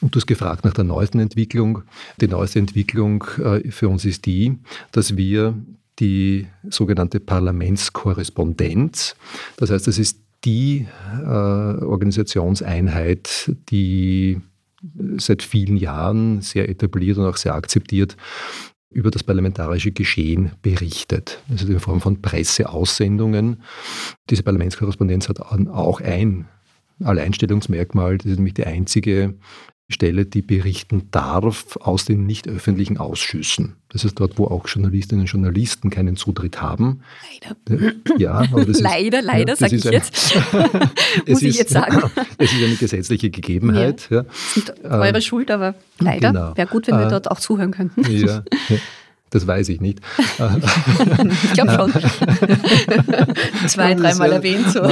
Und 0.00 0.14
du 0.14 0.20
hast 0.20 0.26
gefragt 0.26 0.64
nach 0.64 0.74
der 0.74 0.84
neuesten 0.84 1.20
Entwicklung. 1.20 1.82
Die 2.20 2.28
neueste 2.28 2.58
Entwicklung 2.58 3.24
äh, 3.38 3.70
für 3.70 3.88
uns 3.88 4.04
ist 4.04 4.26
die, 4.26 4.58
dass 4.92 5.16
wir 5.16 5.54
die 5.98 6.46
sogenannte 6.68 7.20
Parlamentskorrespondenz, 7.20 9.16
das 9.56 9.70
heißt, 9.70 9.86
das 9.86 9.98
ist 9.98 10.25
die 10.44 10.86
äh, 11.22 11.26
Organisationseinheit, 11.26 13.52
die 13.70 14.40
seit 15.16 15.42
vielen 15.42 15.76
Jahren 15.76 16.42
sehr 16.42 16.68
etabliert 16.68 17.18
und 17.18 17.26
auch 17.26 17.36
sehr 17.36 17.54
akzeptiert 17.54 18.16
über 18.90 19.10
das 19.10 19.24
parlamentarische 19.24 19.92
Geschehen 19.92 20.52
berichtet. 20.62 21.42
Also 21.50 21.66
in 21.66 21.80
Form 21.80 22.00
von 22.00 22.22
Presseaussendungen. 22.22 23.62
Diese 24.30 24.42
Parlamentskorrespondenz 24.42 25.28
hat 25.28 25.40
auch 25.40 26.00
ein 26.00 26.46
Alleinstellungsmerkmal. 27.02 28.18
Das 28.18 28.26
ist 28.26 28.36
nämlich 28.36 28.54
die 28.54 28.66
einzige 28.66 29.34
Stelle, 29.88 30.26
die 30.26 30.42
berichten 30.42 31.08
darf 31.12 31.76
aus 31.76 32.04
den 32.04 32.26
nicht 32.26 32.48
öffentlichen 32.48 32.98
Ausschüssen. 32.98 33.76
Das 33.88 34.04
ist 34.04 34.18
dort, 34.18 34.36
wo 34.36 34.46
auch 34.46 34.66
Journalistinnen 34.66 35.22
und 35.22 35.30
Journalisten 35.30 35.90
keinen 35.90 36.16
Zutritt 36.16 36.60
haben. 36.60 37.02
Leider. 37.68 37.92
Ja, 38.18 38.32
aber 38.32 38.64
das 38.64 38.80
leider, 38.80 39.20
ist, 39.20 39.24
leider, 39.24 39.52
ja, 39.52 39.56
sage 39.56 39.76
ich 39.76 39.86
ein, 39.86 39.92
jetzt. 39.92 40.34
Muss 41.28 41.42
ich 41.42 41.50
ist, 41.50 41.58
jetzt 41.58 41.72
sagen. 41.72 42.02
Es 42.38 42.52
ist 42.52 42.62
eine 42.62 42.74
gesetzliche 42.74 43.30
Gegebenheit. 43.30 44.08
Ja. 44.10 44.24
ja. 44.82 44.90
Eure 44.90 45.16
ähm, 45.16 45.20
Schuld, 45.20 45.50
aber 45.52 45.76
leider. 46.00 46.32
Genau. 46.32 46.56
Wäre 46.56 46.66
gut, 46.66 46.88
wenn 46.88 46.98
wir 46.98 47.06
äh, 47.06 47.10
dort 47.10 47.30
auch 47.30 47.38
zuhören 47.38 47.70
könnten. 47.70 48.02
Ja. 48.10 48.42
Das 49.30 49.44
weiß 49.44 49.70
ich 49.70 49.80
nicht. 49.80 50.00
ich 50.18 51.52
glaube 51.54 51.72
schon. 51.72 51.92
Zwei, 53.66 53.94
dreimal 53.94 54.30
erwähnt. 54.30 54.70
So. 54.70 54.82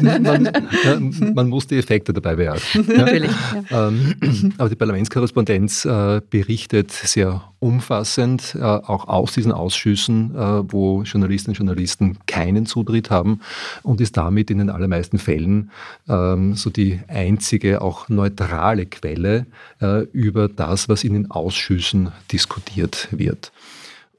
Man, 0.00 0.22
man, 0.22 1.32
man, 1.34 1.48
muss 1.50 1.66
die 1.66 1.76
Effekte 1.76 2.14
dabei 2.14 2.36
beachten. 2.36 2.86
Natürlich. 2.88 3.30
Ja. 3.70 3.88
Ähm, 3.88 4.54
aber 4.56 4.70
die 4.70 4.76
Parlamentskorrespondenz 4.76 5.84
äh, 5.84 6.22
berichtet 6.30 6.90
sehr 6.90 7.42
umfassend, 7.58 8.56
äh, 8.58 8.62
auch 8.62 9.08
aus 9.08 9.32
diesen 9.34 9.52
Ausschüssen, 9.52 10.34
äh, 10.34 10.72
wo 10.72 11.02
Journalistinnen 11.02 11.54
und 11.54 11.58
Journalisten 11.58 12.18
keinen 12.26 12.64
Zutritt 12.64 13.10
haben 13.10 13.40
und 13.82 14.00
ist 14.00 14.16
damit 14.16 14.50
in 14.50 14.56
den 14.56 14.70
allermeisten 14.70 15.18
Fällen 15.18 15.70
ähm, 16.08 16.54
so 16.54 16.70
die 16.70 17.00
einzige, 17.08 17.82
auch 17.82 18.08
neutrale 18.08 18.86
Quelle 18.86 19.46
über 20.12 20.48
das, 20.48 20.88
was 20.88 21.02
in 21.02 21.12
den 21.12 21.30
Ausschüssen 21.32 22.12
diskutiert 22.30 23.08
wird. 23.10 23.50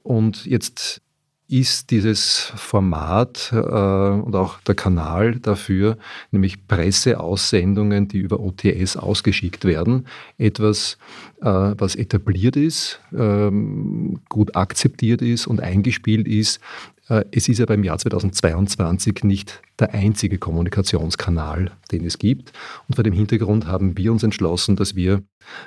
Und 0.04 0.44
jetzt 0.44 1.00
ist 1.48 1.90
dieses 1.90 2.52
Format 2.56 3.50
äh, 3.52 3.56
und 3.56 4.34
auch 4.34 4.60
der 4.60 4.74
Kanal 4.74 5.36
dafür, 5.40 5.98
nämlich 6.30 6.66
Presseaussendungen, 6.66 8.08
die 8.08 8.18
über 8.18 8.40
OTS 8.40 8.96
ausgeschickt 8.96 9.64
werden, 9.64 10.06
etwas, 10.38 10.96
äh, 11.42 11.44
was 11.44 11.96
etabliert 11.96 12.56
ist, 12.56 13.00
ähm, 13.16 14.20
gut 14.28 14.56
akzeptiert 14.56 15.20
ist 15.20 15.46
und 15.46 15.60
eingespielt 15.60 16.26
ist. 16.26 16.60
Äh, 17.08 17.24
es 17.30 17.48
ist 17.48 17.60
aber 17.60 17.74
im 17.74 17.84
Jahr 17.84 17.98
2022 17.98 19.22
nicht 19.24 19.60
der 19.78 19.92
einzige 19.92 20.38
Kommunikationskanal, 20.38 21.72
den 21.92 22.06
es 22.06 22.18
gibt. 22.18 22.52
Und 22.88 22.94
vor 22.94 23.04
dem 23.04 23.14
Hintergrund 23.14 23.66
haben 23.66 23.98
wir 23.98 24.12
uns 24.12 24.22
entschlossen, 24.22 24.76
dass 24.76 24.96
wir 24.96 25.22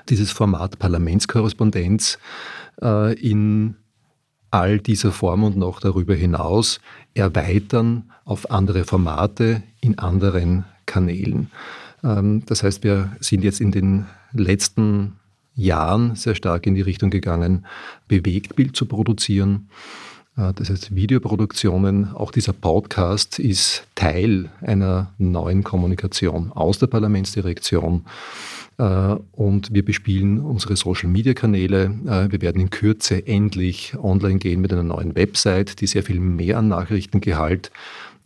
dieses 0.10 0.32
Format 0.32 0.79
Parlamentskorrespondenz 0.79 2.17
äh, 2.82 3.13
in 3.20 3.75
all 4.51 4.80
dieser 4.80 5.12
Form 5.12 5.44
und 5.44 5.58
noch 5.58 5.80
darüber 5.80 6.16
hinaus 6.16 6.80
erweitern 7.13 8.12
auf 8.25 8.51
andere 8.51 8.84
Formate 8.84 9.63
in 9.82 10.00
anderen 10.00 10.66
Kanälen. 10.86 11.51
Ähm, 12.04 12.44
das 12.46 12.63
heißt, 12.63 12.84
wir 12.84 13.16
sind 13.20 13.44
jetzt 13.44 13.62
in 13.62 13.72
den 13.72 14.06
letzten 14.34 15.13
Jahren 15.56 16.16
sehr 16.16 16.36
stark 16.36 16.68
in 16.68 16.75
die 16.75 16.82
Richtung 16.82 17.10
gegangen, 17.10 17.66
Bewegtbild 18.08 18.75
zu 18.75 18.86
produzieren. 18.86 19.70
Äh, 20.38 20.53
das 20.53 20.70
heißt, 20.70 20.96
Videoproduktionen, 20.96 22.13
auch 22.13 22.32
dieser 22.32 22.53
Podcast 22.53 23.39
ist 23.39 23.88
Teil 23.96 24.50
einer 24.62 25.12
neuen 25.17 25.63
Kommunikation 25.63 26.51
aus 26.53 26.79
der 26.79 26.88
Parlamentsdirektion 26.88 28.06
äh, 28.77 29.15
und 29.32 29.74
wir 29.74 29.84
bespielen 29.84 30.39
unsere 30.39 30.75
Social-Media-Kanäle. 30.75 31.86
Äh, 32.06 32.32
wir 32.32 32.41
werden 32.41 32.62
in 32.62 32.70
Kürze 32.70 33.25
endlich 33.27 33.96
online 34.01 34.38
gehen 34.38 34.62
mit 34.62 34.72
einer 34.72 34.84
neuen 34.84 35.15
Website, 35.15 35.82
die 35.82 35.88
sehr 35.88 36.03
viel 36.03 36.20
mehr 36.20 36.60
an 36.60 36.67
Nachrichtengehalt 36.67 37.72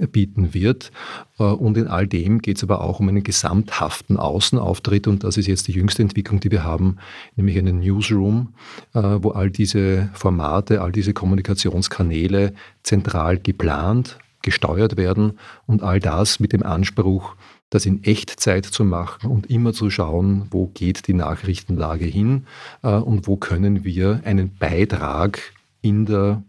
bieten 0.08 0.54
wird. 0.54 0.92
Äh, 1.40 1.44
und 1.44 1.78
in 1.78 1.88
all 1.88 2.08
dem 2.08 2.40
geht 2.42 2.58
es 2.58 2.64
aber 2.64 2.82
auch 2.82 3.00
um 3.00 3.10
einen 3.10 3.24
gesamthaften 3.24 4.18
Außenauftritt 4.18 5.08
und 5.08 5.24
das 5.24 5.38
ist 5.38 5.48
jetzt 5.48 5.68
die 5.68 5.74
jüngste 5.74 6.02
Entwicklung, 6.02 6.40
die 6.40 6.52
wir 6.52 6.64
haben, 6.64 6.98
nämlich 7.36 7.58
einen 7.58 7.80
Newsroom, 7.80 8.54
wo 8.94 9.32
all 9.32 9.50
diese 9.50 10.10
Formate, 10.14 10.82
all 10.82 10.92
diese 10.92 11.14
Kommunikationskanäle 11.14 12.54
zentral 12.84 13.38
geplant, 13.38 14.18
gesteuert 14.42 14.98
werden 14.98 15.40
und 15.66 15.84
all 15.84 16.00
das 16.00 16.40
mit 16.40 16.54
dem 16.54 16.64
Anspruch, 16.64 17.36
das 17.70 17.86
in 17.86 18.04
Echtzeit 18.04 18.66
zu 18.66 18.84
machen 18.84 19.32
und 19.32 19.50
immer 19.50 19.74
zu 19.74 19.90
schauen, 19.90 20.48
wo 20.52 20.68
geht 20.68 21.08
die 21.08 21.14
Nachrichtenlage 21.14 22.06
hin 22.06 22.46
äh, 22.84 22.90
und 22.90 23.28
wo 23.28 23.38
können 23.38 23.84
wir 23.84 24.22
einen 24.26 24.56
Beitrag 24.56 25.54
in 25.82 26.06
der 26.06 26.44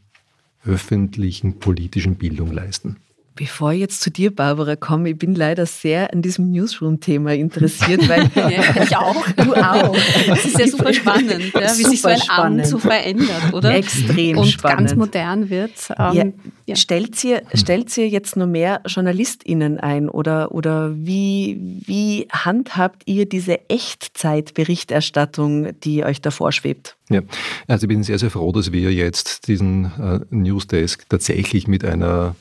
öffentlichen 0.66 1.58
politischen 1.58 2.16
Bildung 2.16 2.52
leisten. 2.52 2.96
Bevor 3.34 3.72
ich 3.72 3.80
jetzt 3.80 4.02
zu 4.02 4.10
dir, 4.10 4.34
Barbara, 4.34 4.76
komme, 4.76 5.10
ich 5.10 5.18
bin 5.18 5.34
leider 5.34 5.64
sehr 5.64 6.12
an 6.12 6.20
diesem 6.20 6.50
Newsroom-Thema 6.50 7.32
interessiert, 7.32 8.06
weil 8.08 8.30
ja, 8.34 8.50
ich 8.82 8.96
auch, 8.96 9.26
du 9.36 9.54
auch. 9.54 9.96
Es 10.28 10.44
ist 10.44 10.58
ja 10.58 10.66
super 10.66 10.92
spannend, 10.92 11.52
ja, 11.54 11.78
wie 11.78 11.84
sich 11.84 12.02
so 12.02 12.08
ein 12.08 12.18
spannend. 12.18 12.60
Amt 12.60 12.68
so 12.68 12.78
verändert, 12.78 13.52
oder? 13.52 13.74
Extrem 13.74 14.36
und 14.36 14.48
spannend. 14.48 14.88
ganz 14.88 14.96
modern 14.96 15.48
wird. 15.48 15.72
Ähm, 15.98 16.34
ja. 16.66 16.76
Stellt, 16.76 17.24
ihr, 17.24 17.40
stellt 17.54 17.96
ihr 17.96 18.08
jetzt 18.08 18.36
nur 18.36 18.46
mehr 18.46 18.82
JournalistInnen 18.86 19.80
ein 19.80 20.10
oder, 20.10 20.52
oder 20.52 20.94
wie, 20.94 21.80
wie 21.86 22.28
handhabt 22.30 23.02
ihr 23.06 23.26
diese 23.26 23.70
Echtzeitberichterstattung, 23.70 25.80
die 25.80 26.04
euch 26.04 26.20
da 26.20 26.30
vorschwebt? 26.30 26.96
Ja, 27.08 27.22
also 27.66 27.84
ich 27.84 27.88
bin 27.88 28.02
sehr, 28.02 28.18
sehr 28.18 28.30
froh, 28.30 28.52
dass 28.52 28.72
wir 28.72 28.92
jetzt 28.92 29.48
diesen 29.48 29.84
äh, 29.84 30.20
Newsdesk 30.30 31.08
tatsächlich 31.08 31.66
mit 31.66 31.82
einer 31.84 32.36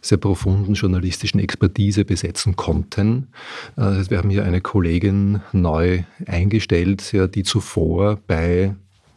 sehr 0.00 0.18
profunden 0.18 0.74
journalistischen 0.74 1.40
Expertise 1.40 2.04
besetzen 2.04 2.56
konnten. 2.56 3.28
Äh, 3.76 4.04
wir 4.08 4.18
haben 4.18 4.30
hier 4.30 4.44
eine 4.44 4.60
Kollegin 4.60 5.40
neu 5.52 6.02
eingestellt, 6.26 7.12
die 7.34 7.42
zuvor 7.42 8.18
bei 8.26 8.74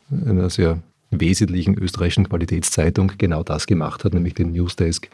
einer 0.10 0.50
sehr 0.50 0.80
wesentlichen 1.12 1.78
österreichischen 1.78 2.28
Qualitätszeitung 2.28 3.12
genau 3.18 3.44
das 3.44 3.68
gemacht 3.68 4.04
hat, 4.04 4.14
nämlich 4.14 4.34
den 4.34 4.54
Newsdesk 4.54 5.10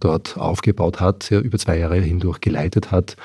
dort 0.00 0.36
aufgebaut 0.36 1.00
hat, 1.00 1.30
ja, 1.30 1.40
über 1.40 1.58
zwei 1.58 1.78
Jahre 1.78 2.00
hindurch 2.00 2.40
geleitet 2.40 2.90
hat. 2.92 3.16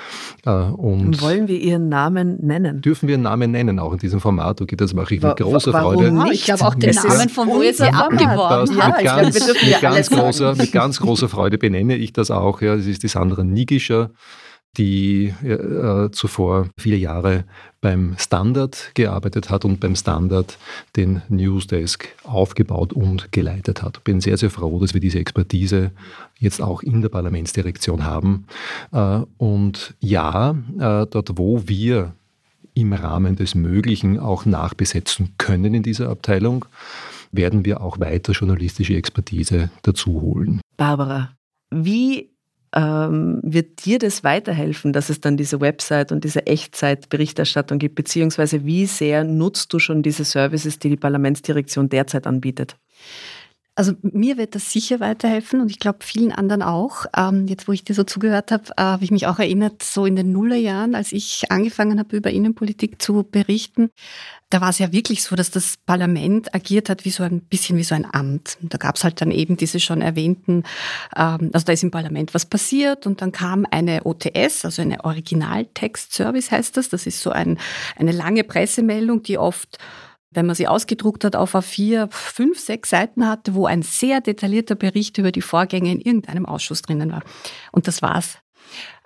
Äh, 0.46 0.50
und 0.50 1.22
Wollen 1.22 1.48
wir 1.48 1.60
Ihren 1.60 1.90
Namen 1.90 2.38
nennen? 2.46 2.82
Dürfen 2.82 3.08
wir 3.08 3.16
Ihren 3.16 3.24
Namen 3.24 3.52
nennen, 3.52 3.80
auch 3.80 3.94
in 3.94 4.00
diesem 4.00 4.20
Format? 4.20 4.62
Okay, 4.62 4.76
das 4.76 4.94
mache 4.94 5.16
ich 5.16 5.22
mit 5.22 5.38
großer 5.38 5.72
Freude. 5.72 6.12
Nicht? 6.12 6.34
Ich 6.34 6.46
glaube 6.46 6.66
auch 6.66 6.76
den 6.76 6.96
Namen 6.96 7.30
von 7.30 7.48
wo 7.48 7.62
ist 7.62 7.80
er 7.80 7.96
abgeworben. 7.96 8.76
Ja, 8.78 8.88
mit, 8.88 9.04
ganz, 9.04 9.36
glaub, 9.36 9.64
mit, 9.64 9.82
ganz 9.82 10.10
großer, 10.10 10.56
mit 10.56 10.72
ganz 10.72 11.00
großer 11.00 11.30
Freude 11.30 11.58
benenne 11.58 11.96
ich 11.96 12.14
das 12.14 12.32
auch. 12.32 12.62
Ja, 12.62 12.76
das 12.76 12.86
ist 12.86 13.04
die 13.04 13.08
Sandra 13.08 13.44
Nigischer 13.44 14.12
die 14.78 15.34
äh, 15.44 16.10
zuvor 16.12 16.70
viele 16.80 16.96
Jahre 16.96 17.44
beim 17.82 18.16
Standard 18.18 18.92
gearbeitet 18.96 19.50
hat 19.50 19.66
und 19.66 19.80
beim 19.80 19.96
Standard 19.96 20.58
den 20.96 21.22
Newsdesk 21.30 22.08
aufgebaut 22.24 22.94
und 22.94 23.32
geleitet 23.32 23.84
hat. 23.84 24.04
Bin 24.04 24.22
sehr, 24.22 24.38
sehr 24.38 24.50
froh, 24.50 24.80
dass 24.80 24.94
wir 24.94 25.02
diese 25.02 25.20
Expertise 25.20 25.92
jetzt 26.40 26.62
auch 26.62 26.82
in 26.82 27.02
der 27.02 27.10
Parlamentsdirektion 27.10 28.04
haben. 28.04 28.46
Äh, 28.92 29.22
und 29.38 29.94
ja, 30.00 30.52
äh, 30.52 31.06
dort, 31.06 31.38
wo 31.38 31.68
wir 31.68 32.14
im 32.74 32.94
Rahmen 32.94 33.36
des 33.36 33.54
Möglichen 33.54 34.20
auch 34.20 34.46
nachbesetzen 34.46 35.34
können 35.38 35.76
in 35.76 35.84
dieser 35.84 36.10
Abteilung, 36.10 36.66
werden 37.32 37.66
wir 37.66 37.82
auch 37.82 38.00
weiter 38.00 38.34
journalistische 38.34 38.96
Expertise 38.96 39.70
dazu 39.84 40.22
holen. 40.22 40.62
Barbara, 40.78 41.32
wie 41.72 42.33
ähm, 42.76 43.40
wird 43.44 43.86
dir 43.86 44.00
das 44.00 44.24
weiterhelfen, 44.24 44.94
dass 44.94 45.10
es 45.10 45.20
dann 45.20 45.38
diese 45.38 45.62
Website 45.62 46.12
und 46.12 46.24
diese 46.24 46.46
Echtzeitberichterstattung 46.48 47.80
gibt, 47.80 47.96
beziehungsweise 47.96 48.66
wie 48.66 48.86
sehr 48.86 49.24
nutzt 49.24 49.72
du 49.74 49.80
schon 49.80 50.02
diese 50.02 50.26
Services, 50.26 50.80
die 50.80 50.90
die 50.90 50.98
Parlamentsdirektion 50.98 51.90
derzeit 51.90 52.26
anbietet? 52.28 52.78
Also 53.76 53.94
mir 54.04 54.38
wird 54.38 54.54
das 54.54 54.72
sicher 54.72 55.00
weiterhelfen 55.00 55.60
und 55.60 55.72
ich 55.72 55.80
glaube 55.80 56.00
vielen 56.02 56.32
anderen 56.32 56.62
auch. 56.62 57.06
Ähm, 57.18 57.48
jetzt, 57.48 57.68
wo 57.68 57.72
ich 57.72 57.84
dir 57.84 57.96
so 57.96 58.04
zugehört 58.04 58.52
habe, 58.52 58.66
äh, 58.78 58.82
habe 58.82 59.04
ich 59.04 59.10
mich 59.10 59.26
auch 59.26 59.40
erinnert, 59.40 59.82
so 59.82 60.06
in 60.06 60.16
den 60.16 60.32
Nullerjahren, 60.32 60.94
als 60.94 61.12
ich 61.12 61.46
angefangen 61.50 61.98
habe, 61.98 62.16
über 62.16 62.30
Innenpolitik 62.30 63.02
zu 63.02 63.24
berichten, 63.24 63.90
da 64.54 64.62
war 64.62 64.70
es 64.70 64.78
ja 64.78 64.92
wirklich 64.92 65.24
so, 65.24 65.36
dass 65.36 65.50
das 65.50 65.78
Parlament 65.78 66.54
agiert 66.54 66.88
hat 66.88 67.06
wie 67.06 67.10
so 67.10 67.24
ein 67.24 67.42
bisschen 67.42 67.76
wie 67.76 67.84
so 67.84 67.96
ein 67.96 68.06
Amt. 68.14 68.60
Und 68.62 68.72
da 68.72 68.78
gab 68.78 68.98
es 68.98 69.04
halt 69.04 69.20
dann 69.20 69.32
eben 69.32 69.58
diese 69.58 69.80
schon 69.80 70.04
erwähnten, 70.04 70.64
ähm, 71.18 71.50
also 71.54 71.66
da 71.66 71.74
ist 71.74 71.82
im 71.82 71.90
Parlament 71.90 72.36
was 72.36 72.46
passiert 72.46 73.08
und 73.08 73.22
dann 73.22 73.32
kam 73.32 73.66
eine 73.72 74.04
OTS, 74.04 74.64
also 74.64 74.84
eine 74.84 75.04
Originaltext-Service 75.04 76.52
heißt 76.52 76.78
das. 76.78 76.90
Das 76.90 77.08
ist 77.08 77.22
so 77.22 77.32
ein, 77.32 77.58
eine 77.96 78.12
lange 78.12 78.44
Pressemeldung, 78.44 79.24
die 79.24 79.40
oft 79.40 79.80
wenn 80.34 80.46
man 80.46 80.56
sie 80.56 80.68
ausgedruckt 80.68 81.24
hat, 81.24 81.36
auf 81.36 81.56
A4 81.56 82.08
fünf, 82.12 82.60
sechs 82.60 82.90
Seiten 82.90 83.28
hatte, 83.28 83.54
wo 83.56 83.66
ein 83.66 83.82
sehr 83.82 84.22
detaillierter 84.22 84.76
Bericht 84.76 85.18
über 85.18 85.32
die 85.32 85.42
Vorgänge 85.42 85.92
in 85.92 86.02
irgendeinem 86.02 86.46
Ausschuss 86.46 86.82
drinnen 86.82 87.12
war. 87.12 87.24
Und 87.72 87.88
das 87.88 88.02
war's. 88.02 88.38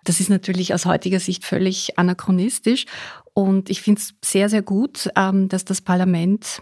Das 0.03 0.19
ist 0.19 0.29
natürlich 0.29 0.73
aus 0.73 0.85
heutiger 0.85 1.19
Sicht 1.19 1.43
völlig 1.43 1.99
anachronistisch. 1.99 2.85
Und 3.33 3.69
ich 3.69 3.81
finde 3.81 4.01
es 4.01 4.13
sehr, 4.23 4.49
sehr 4.49 4.61
gut, 4.61 5.09
ähm, 5.15 5.49
dass 5.49 5.65
das 5.65 5.81
Parlament 5.81 6.61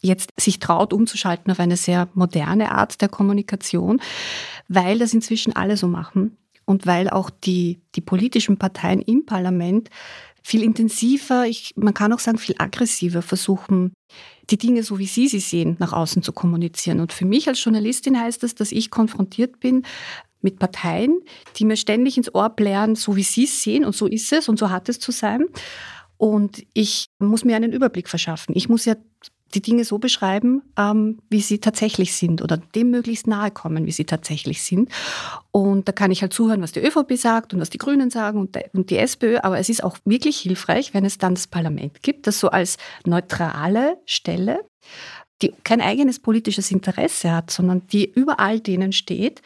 jetzt 0.00 0.32
sich 0.38 0.60
traut, 0.60 0.92
umzuschalten 0.92 1.50
auf 1.50 1.60
eine 1.60 1.76
sehr 1.76 2.08
moderne 2.14 2.70
Art 2.70 3.00
der 3.00 3.08
Kommunikation, 3.08 4.00
weil 4.68 4.98
das 4.98 5.12
inzwischen 5.12 5.56
alle 5.56 5.76
so 5.76 5.88
machen 5.88 6.36
und 6.64 6.86
weil 6.86 7.08
auch 7.08 7.30
die, 7.30 7.80
die 7.94 8.00
politischen 8.00 8.58
Parteien 8.58 9.00
im 9.00 9.26
Parlament 9.26 9.90
viel 10.48 10.62
intensiver, 10.62 11.46
ich, 11.46 11.74
man 11.76 11.92
kann 11.92 12.10
auch 12.10 12.20
sagen 12.20 12.38
viel 12.38 12.54
aggressiver 12.56 13.20
versuchen, 13.20 13.92
die 14.48 14.56
Dinge 14.56 14.82
so 14.82 14.98
wie 14.98 15.06
Sie 15.06 15.28
sie 15.28 15.40
sehen, 15.40 15.76
nach 15.78 15.92
außen 15.92 16.22
zu 16.22 16.32
kommunizieren. 16.32 17.00
Und 17.00 17.12
für 17.12 17.26
mich 17.26 17.48
als 17.48 17.62
Journalistin 17.62 18.18
heißt 18.18 18.42
das, 18.42 18.54
dass 18.54 18.72
ich 18.72 18.90
konfrontiert 18.90 19.60
bin 19.60 19.82
mit 20.40 20.58
Parteien, 20.58 21.20
die 21.56 21.66
mir 21.66 21.76
ständig 21.76 22.16
ins 22.16 22.34
Ohr 22.34 22.48
blären, 22.48 22.94
so 22.94 23.14
wie 23.14 23.24
Sie 23.24 23.44
es 23.44 23.62
sehen 23.62 23.84
und 23.84 23.94
so 23.94 24.06
ist 24.06 24.32
es 24.32 24.48
und 24.48 24.58
so 24.58 24.70
hat 24.70 24.88
es 24.88 24.98
zu 24.98 25.12
sein. 25.12 25.44
Und 26.16 26.64
ich 26.72 27.10
muss 27.18 27.44
mir 27.44 27.54
einen 27.54 27.72
Überblick 27.72 28.08
verschaffen. 28.08 28.54
Ich 28.56 28.70
muss 28.70 28.86
ja 28.86 28.96
die 29.54 29.62
Dinge 29.62 29.84
so 29.84 29.98
beschreiben, 29.98 30.62
ähm, 30.76 31.18
wie 31.30 31.40
sie 31.40 31.58
tatsächlich 31.58 32.14
sind 32.14 32.42
oder 32.42 32.56
dem 32.56 32.90
möglichst 32.90 33.26
nahe 33.26 33.50
kommen, 33.50 33.86
wie 33.86 33.92
sie 33.92 34.04
tatsächlich 34.04 34.62
sind. 34.62 34.90
Und 35.50 35.88
da 35.88 35.92
kann 35.92 36.10
ich 36.10 36.22
halt 36.22 36.32
zuhören, 36.32 36.62
was 36.62 36.72
die 36.72 36.80
ÖVP 36.80 37.16
sagt 37.16 37.54
und 37.54 37.60
was 37.60 37.70
die 37.70 37.78
Grünen 37.78 38.10
sagen 38.10 38.40
und, 38.40 38.58
und 38.72 38.90
die 38.90 38.98
SPÖ. 38.98 39.38
Aber 39.42 39.58
es 39.58 39.68
ist 39.68 39.82
auch 39.82 39.98
wirklich 40.04 40.38
hilfreich, 40.38 40.94
wenn 40.94 41.04
es 41.04 41.18
dann 41.18 41.34
das 41.34 41.46
Parlament 41.46 42.02
gibt, 42.02 42.26
das 42.26 42.40
so 42.40 42.50
als 42.50 42.76
neutrale 43.04 43.98
Stelle, 44.04 44.64
die 45.42 45.52
kein 45.64 45.80
eigenes 45.80 46.18
politisches 46.18 46.70
Interesse 46.70 47.32
hat, 47.32 47.50
sondern 47.50 47.86
die 47.88 48.10
über 48.10 48.40
all 48.40 48.60
denen 48.60 48.92
steht, 48.92 49.42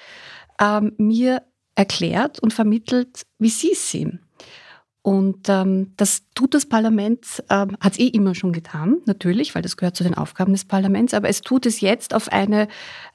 ähm, 0.60 0.92
mir 0.98 1.42
erklärt 1.74 2.38
und 2.40 2.52
vermittelt, 2.52 3.22
wie 3.38 3.48
sie 3.48 3.72
es 3.72 3.90
sehen. 3.90 4.21
Und 5.02 5.48
ähm, 5.48 5.92
das 5.96 6.22
tut 6.34 6.54
das 6.54 6.66
Parlament, 6.66 7.42
ähm, 7.50 7.76
hat 7.80 7.94
es 7.94 7.98
eh 7.98 8.06
immer 8.06 8.36
schon 8.36 8.52
getan, 8.52 8.98
natürlich, 9.04 9.54
weil 9.54 9.62
das 9.62 9.76
gehört 9.76 9.96
zu 9.96 10.04
den 10.04 10.14
Aufgaben 10.14 10.52
des 10.52 10.64
Parlaments, 10.64 11.12
aber 11.12 11.28
es 11.28 11.40
tut 11.40 11.66
es 11.66 11.80
jetzt 11.80 12.14
auf 12.14 12.30
eine 12.30 12.68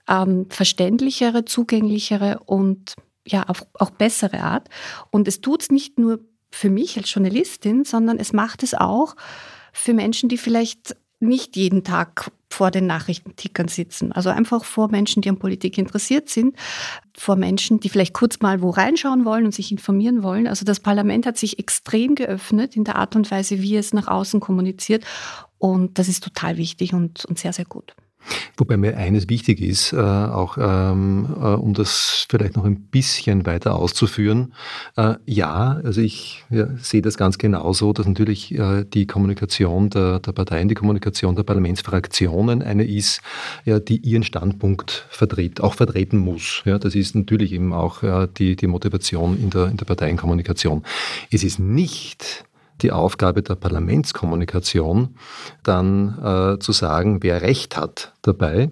ähm, 0.09 0.47
verständlichere, 0.49 1.45
zugänglichere 1.45 2.41
und 2.45 2.95
ja, 3.25 3.43
auf, 3.43 3.65
auch 3.73 3.91
bessere 3.91 4.41
Art. 4.41 4.67
Und 5.11 5.29
es 5.29 5.39
tut 5.39 5.61
es 5.63 5.71
nicht 5.71 5.97
nur 5.97 6.19
für 6.51 6.69
mich 6.69 6.97
als 6.97 7.13
Journalistin, 7.13 7.85
sondern 7.85 8.19
es 8.19 8.33
macht 8.33 8.63
es 8.63 8.73
auch 8.73 9.15
für 9.71 9.93
Menschen, 9.93 10.27
die 10.27 10.37
vielleicht 10.37 10.95
nicht 11.19 11.55
jeden 11.55 11.83
Tag 11.83 12.31
vor 12.49 12.71
den 12.71 12.87
Nachrichtentickern 12.87 13.67
sitzen. 13.67 14.11
Also 14.11 14.29
einfach 14.29 14.63
vor 14.63 14.89
Menschen, 14.89 15.21
die 15.21 15.29
an 15.29 15.37
Politik 15.37 15.77
interessiert 15.77 16.29
sind, 16.29 16.55
vor 17.15 17.35
Menschen, 17.35 17.79
die 17.79 17.89
vielleicht 17.89 18.13
kurz 18.13 18.39
mal 18.39 18.61
wo 18.61 18.69
reinschauen 18.69 19.25
wollen 19.25 19.45
und 19.45 19.53
sich 19.53 19.71
informieren 19.71 20.23
wollen. 20.23 20.47
Also 20.47 20.65
das 20.65 20.79
Parlament 20.79 21.25
hat 21.25 21.37
sich 21.37 21.59
extrem 21.59 22.15
geöffnet 22.15 22.75
in 22.75 22.83
der 22.83 22.95
Art 22.95 23.15
und 23.15 23.29
Weise, 23.29 23.61
wie 23.61 23.75
es 23.75 23.93
nach 23.93 24.07
außen 24.07 24.39
kommuniziert. 24.39 25.05
Und 25.57 25.99
das 25.99 26.07
ist 26.07 26.23
total 26.23 26.57
wichtig 26.57 26.93
und, 26.93 27.25
und 27.25 27.37
sehr, 27.37 27.53
sehr 27.53 27.65
gut. 27.65 27.95
Wobei 28.57 28.77
mir 28.77 28.97
eines 28.97 29.29
wichtig 29.29 29.61
ist, 29.61 29.93
äh, 29.93 29.97
auch 29.97 30.57
ähm, 30.59 31.27
äh, 31.39 31.45
um 31.53 31.73
das 31.73 32.25
vielleicht 32.29 32.55
noch 32.55 32.65
ein 32.65 32.81
bisschen 32.81 33.45
weiter 33.45 33.75
auszuführen. 33.75 34.53
Äh, 34.95 35.15
ja, 35.25 35.79
also 35.83 36.01
ich 36.01 36.43
ja, 36.49 36.67
sehe 36.77 37.01
das 37.01 37.17
ganz 37.17 37.37
genauso, 37.37 37.93
dass 37.93 38.07
natürlich 38.07 38.53
äh, 38.53 38.83
die 38.85 39.07
Kommunikation 39.07 39.89
der, 39.89 40.19
der, 40.19 40.31
Parteien, 40.31 40.67
die 40.67 40.75
Kommunikation 40.75 41.35
der 41.35 41.43
Parlamentsfraktionen 41.43 42.61
eine 42.61 42.85
ist, 42.85 43.21
ja, 43.65 43.79
die 43.79 43.97
ihren 43.97 44.23
Standpunkt 44.23 45.05
vertritt, 45.09 45.61
auch 45.61 45.75
vertreten 45.75 46.17
muss. 46.17 46.61
Ja, 46.65 46.79
das 46.79 46.95
ist 46.95 47.15
natürlich 47.15 47.53
eben 47.53 47.73
auch 47.73 48.03
äh, 48.03 48.27
die, 48.37 48.55
die 48.55 48.67
Motivation 48.67 49.37
in 49.39 49.49
der, 49.49 49.67
in 49.67 49.77
der 49.77 49.85
Parteienkommunikation. 49.85 50.83
Es 51.31 51.43
ist 51.43 51.59
nicht 51.59 52.45
die 52.81 52.91
Aufgabe 52.91 53.41
der 53.41 53.55
Parlamentskommunikation, 53.55 55.15
dann 55.63 56.17
äh, 56.19 56.59
zu 56.59 56.71
sagen, 56.71 57.23
wer 57.23 57.41
Recht 57.41 57.77
hat 57.77 58.13
dabei, 58.21 58.71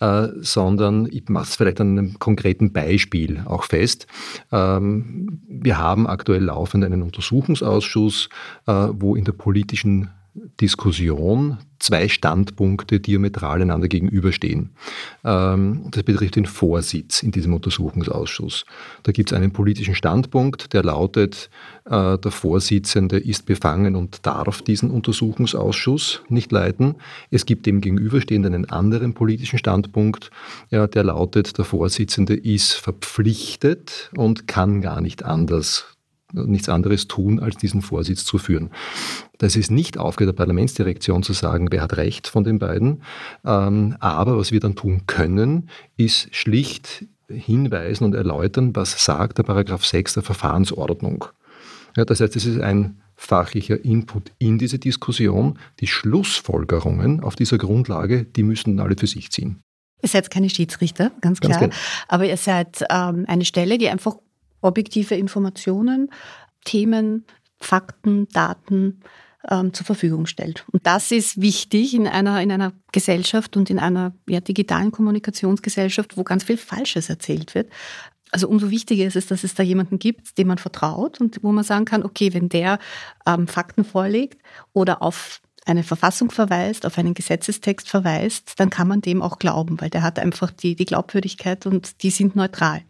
äh, 0.00 0.28
sondern 0.40 1.08
ich 1.10 1.28
mache 1.28 1.44
es 1.44 1.56
vielleicht 1.56 1.80
an 1.80 1.98
einem 1.98 2.18
konkreten 2.18 2.72
Beispiel 2.72 3.42
auch 3.46 3.64
fest. 3.64 4.06
Ähm, 4.52 5.40
wir 5.48 5.78
haben 5.78 6.06
aktuell 6.06 6.44
laufend 6.44 6.84
einen 6.84 7.02
Untersuchungsausschuss, 7.02 8.28
äh, 8.66 8.88
wo 8.92 9.14
in 9.14 9.24
der 9.24 9.32
politischen 9.32 10.10
Diskussion 10.34 11.58
zwei 11.80 12.08
Standpunkte 12.08 13.00
diametral 13.00 13.62
einander 13.62 13.88
gegenüberstehen. 13.88 14.70
Ähm, 15.24 15.86
das 15.90 16.02
betrifft 16.02 16.36
den 16.36 16.46
Vorsitz 16.46 17.22
in 17.22 17.32
diesem 17.32 17.54
Untersuchungsausschuss. 17.54 18.64
Da 19.02 19.12
gibt 19.12 19.32
es 19.32 19.36
einen 19.36 19.52
politischen 19.52 19.94
Standpunkt, 19.94 20.72
der 20.72 20.84
lautet, 20.84 21.50
äh, 21.86 22.18
der 22.18 22.30
Vorsitzende 22.30 23.18
ist 23.18 23.46
befangen 23.46 23.96
und 23.96 24.26
darf 24.26 24.62
diesen 24.62 24.90
Untersuchungsausschuss 24.90 26.22
nicht 26.28 26.52
leiten. 26.52 26.96
Es 27.30 27.46
gibt 27.46 27.66
dem 27.66 27.80
gegenüberstehend 27.80 28.46
einen 28.46 28.70
anderen 28.70 29.14
politischen 29.14 29.58
Standpunkt, 29.58 30.30
der 30.70 31.04
lautet, 31.04 31.56
der 31.58 31.64
Vorsitzende 31.64 32.34
ist 32.34 32.72
verpflichtet 32.72 34.10
und 34.14 34.46
kann 34.46 34.80
gar 34.80 35.00
nicht 35.00 35.24
anders 35.24 35.96
nichts 36.32 36.68
anderes 36.68 37.08
tun, 37.08 37.40
als 37.40 37.56
diesen 37.56 37.82
Vorsitz 37.82 38.24
zu 38.24 38.38
führen. 38.38 38.70
Das 39.38 39.56
ist 39.56 39.70
nicht 39.70 39.98
Aufgabe 39.98 40.32
der 40.32 40.36
Parlamentsdirektion 40.36 41.22
zu 41.22 41.32
sagen, 41.32 41.68
wer 41.70 41.82
hat 41.82 41.96
recht 41.96 42.28
von 42.28 42.44
den 42.44 42.58
beiden. 42.58 43.02
Ähm, 43.44 43.96
aber 44.00 44.36
was 44.36 44.52
wir 44.52 44.60
dann 44.60 44.74
tun 44.74 45.02
können, 45.06 45.68
ist 45.96 46.34
schlicht 46.34 47.06
hinweisen 47.28 48.04
und 48.04 48.14
erläutern, 48.14 48.74
was 48.74 49.04
sagt 49.04 49.38
der 49.38 49.44
Paragraph 49.44 49.84
6 49.84 50.14
der 50.14 50.22
Verfahrensordnung. 50.22 51.24
Ja, 51.96 52.04
das 52.04 52.20
heißt, 52.20 52.36
es 52.36 52.46
ist 52.46 52.60
ein 52.60 53.00
fachlicher 53.16 53.84
Input 53.84 54.32
in 54.38 54.58
diese 54.58 54.78
Diskussion. 54.78 55.58
Die 55.80 55.86
Schlussfolgerungen 55.86 57.20
auf 57.20 57.36
dieser 57.36 57.58
Grundlage, 57.58 58.24
die 58.24 58.42
müssen 58.42 58.80
alle 58.80 58.96
für 58.96 59.06
sich 59.06 59.30
ziehen. 59.30 59.60
Ihr 60.02 60.08
seid 60.08 60.30
keine 60.30 60.48
Schiedsrichter, 60.48 61.10
ganz 61.20 61.40
klar. 61.40 61.60
Ganz 61.60 61.74
genau. 61.74 61.76
Aber 62.08 62.24
ihr 62.24 62.38
seid 62.38 62.82
ähm, 62.90 63.24
eine 63.28 63.44
Stelle, 63.44 63.76
die 63.76 63.90
einfach 63.90 64.16
objektive 64.60 65.14
Informationen, 65.14 66.10
Themen, 66.64 67.24
Fakten, 67.58 68.28
Daten 68.28 69.00
ähm, 69.48 69.72
zur 69.72 69.86
Verfügung 69.86 70.26
stellt. 70.26 70.64
Und 70.72 70.86
das 70.86 71.10
ist 71.10 71.40
wichtig 71.40 71.94
in 71.94 72.06
einer, 72.06 72.40
in 72.42 72.52
einer 72.52 72.72
Gesellschaft 72.92 73.56
und 73.56 73.70
in 73.70 73.78
einer 73.78 74.12
ja, 74.28 74.40
digitalen 74.40 74.92
Kommunikationsgesellschaft, 74.92 76.16
wo 76.16 76.24
ganz 76.24 76.44
viel 76.44 76.56
Falsches 76.56 77.08
erzählt 77.08 77.54
wird. 77.54 77.70
Also 78.32 78.48
umso 78.48 78.70
wichtiger 78.70 79.06
ist 79.06 79.16
es, 79.16 79.26
dass 79.26 79.42
es 79.42 79.54
da 79.54 79.62
jemanden 79.62 79.98
gibt, 79.98 80.38
dem 80.38 80.48
man 80.48 80.58
vertraut 80.58 81.20
und 81.20 81.42
wo 81.42 81.50
man 81.50 81.64
sagen 81.64 81.84
kann, 81.84 82.04
okay, 82.04 82.32
wenn 82.32 82.48
der 82.48 82.78
ähm, 83.26 83.48
Fakten 83.48 83.84
vorlegt 83.84 84.40
oder 84.72 85.02
auf 85.02 85.40
eine 85.66 85.82
Verfassung 85.82 86.30
verweist, 86.30 86.86
auf 86.86 86.96
einen 86.96 87.14
Gesetzestext 87.14 87.88
verweist, 87.88 88.54
dann 88.58 88.70
kann 88.70 88.88
man 88.88 89.00
dem 89.00 89.20
auch 89.20 89.38
glauben, 89.38 89.80
weil 89.80 89.90
der 89.90 90.02
hat 90.02 90.18
einfach 90.18 90.50
die, 90.50 90.74
die 90.74 90.86
Glaubwürdigkeit 90.86 91.66
und 91.66 92.02
die 92.02 92.10
sind 92.10 92.36
neutral. 92.36 92.82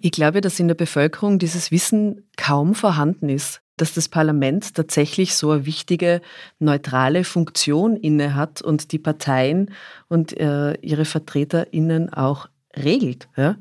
Ich 0.00 0.10
glaube, 0.10 0.40
dass 0.40 0.60
in 0.60 0.68
der 0.68 0.74
Bevölkerung 0.74 1.38
dieses 1.38 1.70
Wissen 1.70 2.28
kaum 2.36 2.74
vorhanden 2.74 3.28
ist, 3.28 3.62
dass 3.76 3.94
das 3.94 4.08
Parlament 4.08 4.74
tatsächlich 4.74 5.34
so 5.34 5.50
eine 5.50 5.66
wichtige 5.66 6.20
neutrale 6.58 7.24
Funktion 7.24 7.96
inne 7.96 8.34
hat 8.34 8.62
und 8.62 8.92
die 8.92 8.98
Parteien 8.98 9.72
und 10.08 10.38
äh, 10.38 10.74
ihre 10.80 11.04
VertreterInnen 11.04 12.12
auch 12.12 12.48
regelt. 12.76 13.28
Ja? 13.36 13.56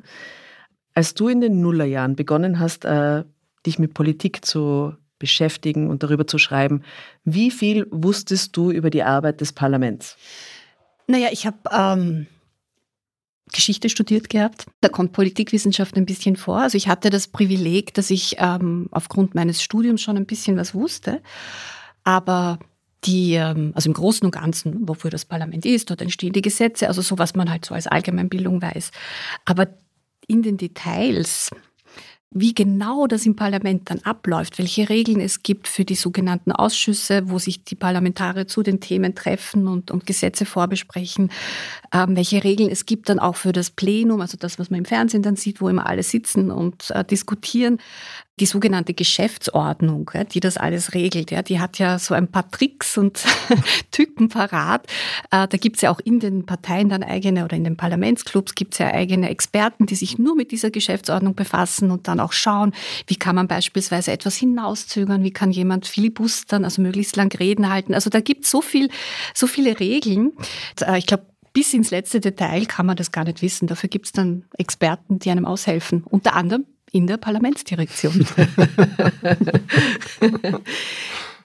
Als 0.93 1.13
du 1.13 1.27
in 1.27 1.41
den 1.41 1.61
Nullerjahren 1.61 2.15
begonnen 2.15 2.59
hast, 2.59 2.85
äh, 2.85 3.23
dich 3.65 3.79
mit 3.79 3.93
Politik 3.93 4.45
zu 4.45 4.93
beschäftigen 5.19 5.89
und 5.89 6.03
darüber 6.03 6.27
zu 6.27 6.37
schreiben. 6.37 6.83
Wie 7.23 7.51
viel 7.51 7.87
wusstest 7.89 8.55
du 8.57 8.71
über 8.71 8.89
die 8.89 9.03
Arbeit 9.03 9.41
des 9.41 9.53
Parlaments? 9.53 10.17
Naja, 11.07 11.29
ich 11.31 11.45
habe 11.45 11.57
ähm, 11.71 12.27
Geschichte 13.53 13.89
studiert 13.89 14.29
gehabt. 14.29 14.65
Da 14.81 14.89
kommt 14.89 15.13
Politikwissenschaft 15.13 15.95
ein 15.97 16.05
bisschen 16.05 16.36
vor. 16.36 16.60
Also 16.60 16.77
ich 16.77 16.88
hatte 16.88 17.10
das 17.10 17.27
Privileg, 17.27 17.93
dass 17.93 18.10
ich 18.10 18.38
ähm, 18.39 18.88
aufgrund 18.91 19.36
meines 19.36 19.62
Studiums 19.62 20.01
schon 20.01 20.17
ein 20.17 20.25
bisschen 20.25 20.58
was 20.58 20.73
wusste. 20.73 21.21
Aber 22.03 22.60
die, 23.05 23.36
ähm, 23.36 23.71
also 23.75 23.89
im 23.89 23.93
Großen 23.93 24.25
und 24.25 24.31
Ganzen, 24.31 24.88
wofür 24.88 25.12
das 25.12 25.25
Parlament 25.25 25.65
ist, 25.65 25.89
dort 25.89 26.01
entstehen 26.01 26.34
die 26.34 26.41
Gesetze, 26.41 26.88
also 26.88 27.01
so, 27.01 27.17
was 27.17 27.36
man 27.36 27.49
halt 27.49 27.65
so 27.65 27.75
als 27.75 27.88
Allgemeinbildung 27.88 28.62
weiß. 28.62 28.91
Aber 29.45 29.67
in 30.27 30.41
den 30.41 30.58
Details, 30.58 31.51
wie 32.37 32.53
genau 32.53 33.07
das 33.07 33.25
im 33.25 33.37
Parlament 33.37 33.89
dann 33.89 33.99
abläuft, 33.99 34.57
welche 34.57 34.89
Regeln 34.89 35.21
es 35.21 35.41
gibt 35.41 35.69
für 35.69 35.85
die 35.85 35.95
sogenannten 35.95 36.51
Ausschüsse, 36.51 37.29
wo 37.29 37.39
sich 37.39 37.63
die 37.63 37.75
Parlamentarier 37.75 38.45
zu 38.45 38.61
den 38.61 38.81
Themen 38.81 39.15
treffen 39.15 39.69
und, 39.69 39.89
und 39.89 40.05
Gesetze 40.05 40.45
vorbesprechen, 40.45 41.31
ähm, 41.93 42.17
welche 42.17 42.43
Regeln 42.43 42.69
es 42.69 42.85
gibt 42.85 43.07
dann 43.07 43.19
auch 43.19 43.37
für 43.37 43.53
das 43.53 43.69
Plenum, 43.69 44.19
also 44.19 44.37
das, 44.37 44.59
was 44.59 44.69
man 44.69 44.79
im 44.79 44.85
Fernsehen 44.85 45.23
dann 45.23 45.37
sieht, 45.37 45.61
wo 45.61 45.69
immer 45.69 45.87
alle 45.87 46.03
sitzen 46.03 46.51
und 46.51 46.91
äh, 46.91 47.05
diskutieren 47.05 47.79
die 48.39 48.45
sogenannte 48.45 48.93
Geschäftsordnung, 48.93 50.11
die 50.31 50.41
das 50.41 50.57
alles 50.57 50.93
regelt, 50.93 51.29
die 51.49 51.59
hat 51.59 51.79
ja 51.79 51.97
so 51.97 52.13
ein 52.13 52.29
paar 52.29 52.49
Tricks 52.51 52.97
und 52.97 53.23
Tücken 53.91 54.27
parat. 54.27 54.87
Äh, 55.31 55.47
da 55.47 55.57
gibt 55.57 55.77
es 55.77 55.83
ja 55.83 55.91
auch 55.91 56.01
in 56.01 56.19
den 56.19 56.45
Parteien 56.45 56.89
dann 56.89 57.01
eigene 57.01 57.45
oder 57.45 57.55
in 57.55 57.63
den 57.63 57.77
Parlamentsclubs 57.77 58.53
gibt 58.55 58.73
es 58.73 58.79
ja 58.79 58.87
eigene 58.87 59.29
Experten, 59.29 59.85
die 59.85 59.95
sich 59.95 60.17
nur 60.17 60.35
mit 60.35 60.51
dieser 60.51 60.69
Geschäftsordnung 60.69 61.35
befassen 61.35 61.91
und 61.91 62.09
dann 62.09 62.19
auch 62.19 62.33
schauen, 62.33 62.73
wie 63.07 63.15
kann 63.15 63.35
man 63.35 63.47
beispielsweise 63.47 64.11
etwas 64.11 64.35
hinauszögern, 64.35 65.23
wie 65.23 65.31
kann 65.31 65.51
jemand 65.51 65.87
filibustern, 65.87 66.65
also 66.65 66.81
möglichst 66.81 67.15
lang 67.15 67.33
Reden 67.37 67.69
halten. 67.69 67.93
Also 67.93 68.09
da 68.09 68.19
gibt 68.19 68.43
es 68.43 68.51
so 68.51 68.61
viel, 68.61 68.89
so 69.33 69.47
viele 69.47 69.79
Regeln. 69.79 70.33
Äh, 70.81 70.97
ich 70.97 71.05
glaube, 71.05 71.25
bis 71.53 71.73
ins 71.73 71.89
letzte 71.89 72.19
Detail 72.19 72.65
kann 72.65 72.85
man 72.85 72.97
das 72.97 73.13
gar 73.13 73.23
nicht 73.23 73.41
wissen. 73.41 73.67
Dafür 73.67 73.87
gibt 73.87 74.07
es 74.07 74.11
dann 74.11 74.43
Experten, 74.57 75.19
die 75.19 75.31
einem 75.31 75.45
aushelfen. 75.45 76.03
Unter 76.03 76.35
anderem 76.35 76.65
in 76.95 77.08
der 77.08 77.17
Parlamentsdirektion. 77.17 78.25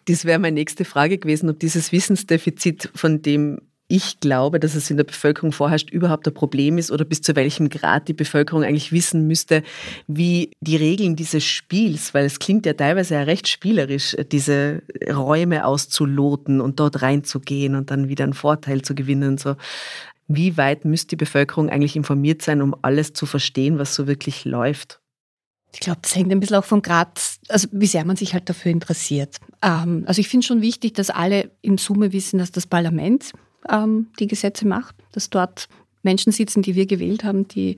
das 0.07 0.25
wäre 0.25 0.39
meine 0.39 0.55
nächste 0.55 0.85
Frage 0.85 1.19
gewesen, 1.19 1.51
ob 1.51 1.59
dieses 1.59 1.91
Wissensdefizit, 1.91 2.89
von 2.95 3.21
dem 3.21 3.59
ich 3.89 4.21
glaube, 4.21 4.61
dass 4.61 4.77
es 4.77 4.89
in 4.93 4.97
der 4.97 5.03
Bevölkerung 5.03 5.51
vorherrscht, 5.51 5.91
überhaupt 5.91 6.29
ein 6.29 6.35
Problem 6.35 6.79
ist 6.79 6.93
oder 6.93 7.05
bis 7.05 7.23
zu 7.23 7.35
welchem 7.35 7.69
Grad 7.69 8.07
die 8.07 8.13
Bevölkerung 8.13 8.63
eigentlich 8.63 8.93
wissen 8.93 9.27
müsste, 9.27 9.65
wie 10.07 10.53
die 10.61 10.77
Regeln 10.77 11.17
dieses 11.17 11.43
Spiels, 11.45 12.15
weil 12.15 12.27
es 12.27 12.39
klingt 12.39 12.65
ja 12.65 12.75
teilweise 12.75 13.15
ja 13.15 13.23
recht 13.25 13.49
spielerisch, 13.49 14.17
diese 14.31 14.85
Räume 15.13 15.65
auszuloten 15.65 16.61
und 16.61 16.79
dort 16.79 17.03
reinzugehen 17.03 17.75
und 17.75 17.91
dann 17.91 18.09
wieder 18.09 18.23
einen 18.23 18.35
Vorteil 18.35 18.83
zu 18.83 18.95
gewinnen. 18.95 19.37
So. 19.37 19.57
Wie 20.29 20.57
weit 20.57 20.85
müsste 20.85 21.09
die 21.09 21.17
Bevölkerung 21.17 21.69
eigentlich 21.69 21.97
informiert 21.97 22.41
sein, 22.43 22.63
um 22.63 22.77
alles 22.83 23.15
zu 23.15 23.27
verstehen, 23.27 23.81
was 23.81 23.97
so 23.97 24.07
wirklich 24.07 24.45
läuft? 24.45 25.00
Ich 25.73 25.81
glaube, 25.81 26.01
das 26.03 26.15
hängt 26.15 26.31
ein 26.33 26.41
bisschen 26.41 26.57
auch 26.57 26.65
vom 26.65 26.83
Grad, 26.83 27.21
also 27.49 27.69
wie 27.73 27.87
sehr 27.87 28.05
man 28.05 28.17
sich 28.17 28.35
halt 28.35 28.49
dafür 28.49 28.73
interessiert. 28.73 29.37
Ähm, 29.63 30.05
also 30.07 30.21
ich 30.21 30.29
finde 30.29 30.47
schon 30.47 30.63
wichtig, 30.63 30.95
dass 30.95 31.11
alle 31.11 31.51
in 31.63 31.79
Summe 31.79 32.13
wissen, 32.13 32.39
dass 32.39 32.51
das 32.51 32.67
Parlament 32.67 33.33
ähm, 33.69 34.09
die 34.19 34.27
Gesetze 34.27 34.67
macht, 34.67 34.97
dass 35.13 35.31
dort 35.31 35.69
Menschen 36.03 36.33
sitzen, 36.33 36.63
die 36.63 36.75
wir 36.75 36.87
gewählt 36.87 37.25
haben, 37.25 37.47
die 37.47 37.77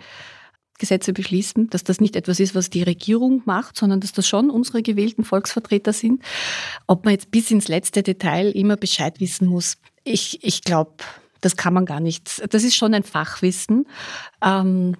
Gesetze 0.78 1.12
beschließen, 1.12 1.70
dass 1.70 1.84
das 1.84 2.00
nicht 2.00 2.16
etwas 2.16 2.40
ist, 2.40 2.54
was 2.54 2.70
die 2.70 2.82
Regierung 2.82 3.42
macht, 3.44 3.76
sondern 3.76 4.00
dass 4.00 4.12
das 4.12 4.26
schon 4.26 4.50
unsere 4.50 4.82
gewählten 4.82 5.22
Volksvertreter 5.22 5.92
sind. 5.92 6.22
Ob 6.86 7.04
man 7.04 7.12
jetzt 7.12 7.30
bis 7.30 7.50
ins 7.50 7.68
letzte 7.68 8.02
Detail 8.02 8.50
immer 8.50 8.76
Bescheid 8.76 9.20
wissen 9.20 9.46
muss, 9.46 9.76
ich, 10.02 10.42
ich 10.42 10.62
glaube, 10.62 10.94
das 11.40 11.56
kann 11.56 11.74
man 11.74 11.86
gar 11.86 12.00
nicht. 12.00 12.42
Das 12.52 12.64
ist 12.64 12.74
schon 12.74 12.94
ein 12.94 13.04
Fachwissen. 13.04 13.86
Ähm, 14.42 14.96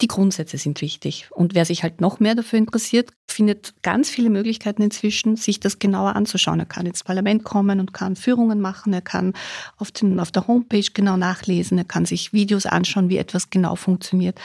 die 0.00 0.08
Grundsätze 0.08 0.58
sind 0.58 0.80
wichtig. 0.80 1.28
Und 1.30 1.54
wer 1.54 1.64
sich 1.64 1.82
halt 1.84 2.00
noch 2.00 2.18
mehr 2.18 2.34
dafür 2.34 2.58
interessiert, 2.58 3.12
findet 3.28 3.74
ganz 3.82 4.10
viele 4.10 4.28
Möglichkeiten 4.28 4.82
inzwischen, 4.82 5.36
sich 5.36 5.60
das 5.60 5.78
genauer 5.78 6.16
anzuschauen. 6.16 6.58
Er 6.58 6.66
kann 6.66 6.86
ins 6.86 7.04
Parlament 7.04 7.44
kommen 7.44 7.78
und 7.78 7.92
kann 7.94 8.16
Führungen 8.16 8.60
machen, 8.60 8.92
er 8.92 9.02
kann 9.02 9.34
auf, 9.76 9.92
den, 9.92 10.18
auf 10.18 10.32
der 10.32 10.48
Homepage 10.48 10.86
genau 10.92 11.16
nachlesen, 11.16 11.78
er 11.78 11.84
kann 11.84 12.06
sich 12.06 12.32
Videos 12.32 12.66
anschauen, 12.66 13.08
wie 13.08 13.18
etwas 13.18 13.50
genau 13.50 13.76
funktioniert. 13.76 14.40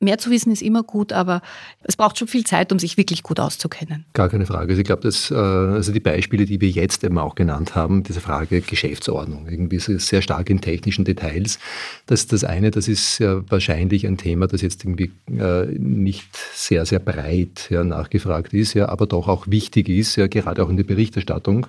Mehr 0.00 0.18
zu 0.18 0.30
wissen 0.30 0.52
ist 0.52 0.62
immer 0.62 0.84
gut, 0.84 1.12
aber 1.12 1.42
es 1.82 1.96
braucht 1.96 2.18
schon 2.18 2.28
viel 2.28 2.44
Zeit, 2.44 2.70
um 2.70 2.78
sich 2.78 2.96
wirklich 2.96 3.24
gut 3.24 3.40
auszukennen. 3.40 4.04
Gar 4.12 4.28
keine 4.28 4.46
Frage. 4.46 4.70
Also 4.70 4.80
ich 4.80 4.86
glaube, 4.86 5.02
dass 5.02 5.32
äh, 5.32 5.34
also 5.34 5.92
die 5.92 5.98
Beispiele, 5.98 6.44
die 6.44 6.60
wir 6.60 6.70
jetzt 6.70 7.02
eben 7.02 7.18
auch 7.18 7.34
genannt 7.34 7.74
haben, 7.74 8.04
diese 8.04 8.20
Frage 8.20 8.60
Geschäftsordnung, 8.60 9.48
irgendwie 9.48 9.76
ist 9.76 9.86
sehr 9.86 10.22
stark 10.22 10.50
in 10.50 10.60
technischen 10.60 11.04
Details. 11.04 11.58
Das, 12.06 12.28
das 12.28 12.44
eine, 12.44 12.70
das 12.70 12.86
ist 12.86 13.18
ja 13.18 13.42
wahrscheinlich 13.50 14.06
ein 14.06 14.18
Thema, 14.18 14.46
das 14.46 14.62
jetzt 14.62 14.84
irgendwie 14.84 15.10
äh, 15.36 15.66
nicht 15.66 16.36
sehr, 16.54 16.86
sehr 16.86 17.00
breit 17.00 17.66
ja, 17.68 17.82
nachgefragt 17.82 18.52
ist, 18.52 18.74
ja, 18.74 18.88
aber 18.88 19.06
doch 19.06 19.26
auch 19.26 19.48
wichtig 19.48 19.88
ist, 19.88 20.14
ja, 20.14 20.28
gerade 20.28 20.62
auch 20.62 20.68
in 20.68 20.76
der 20.76 20.84
Berichterstattung. 20.84 21.66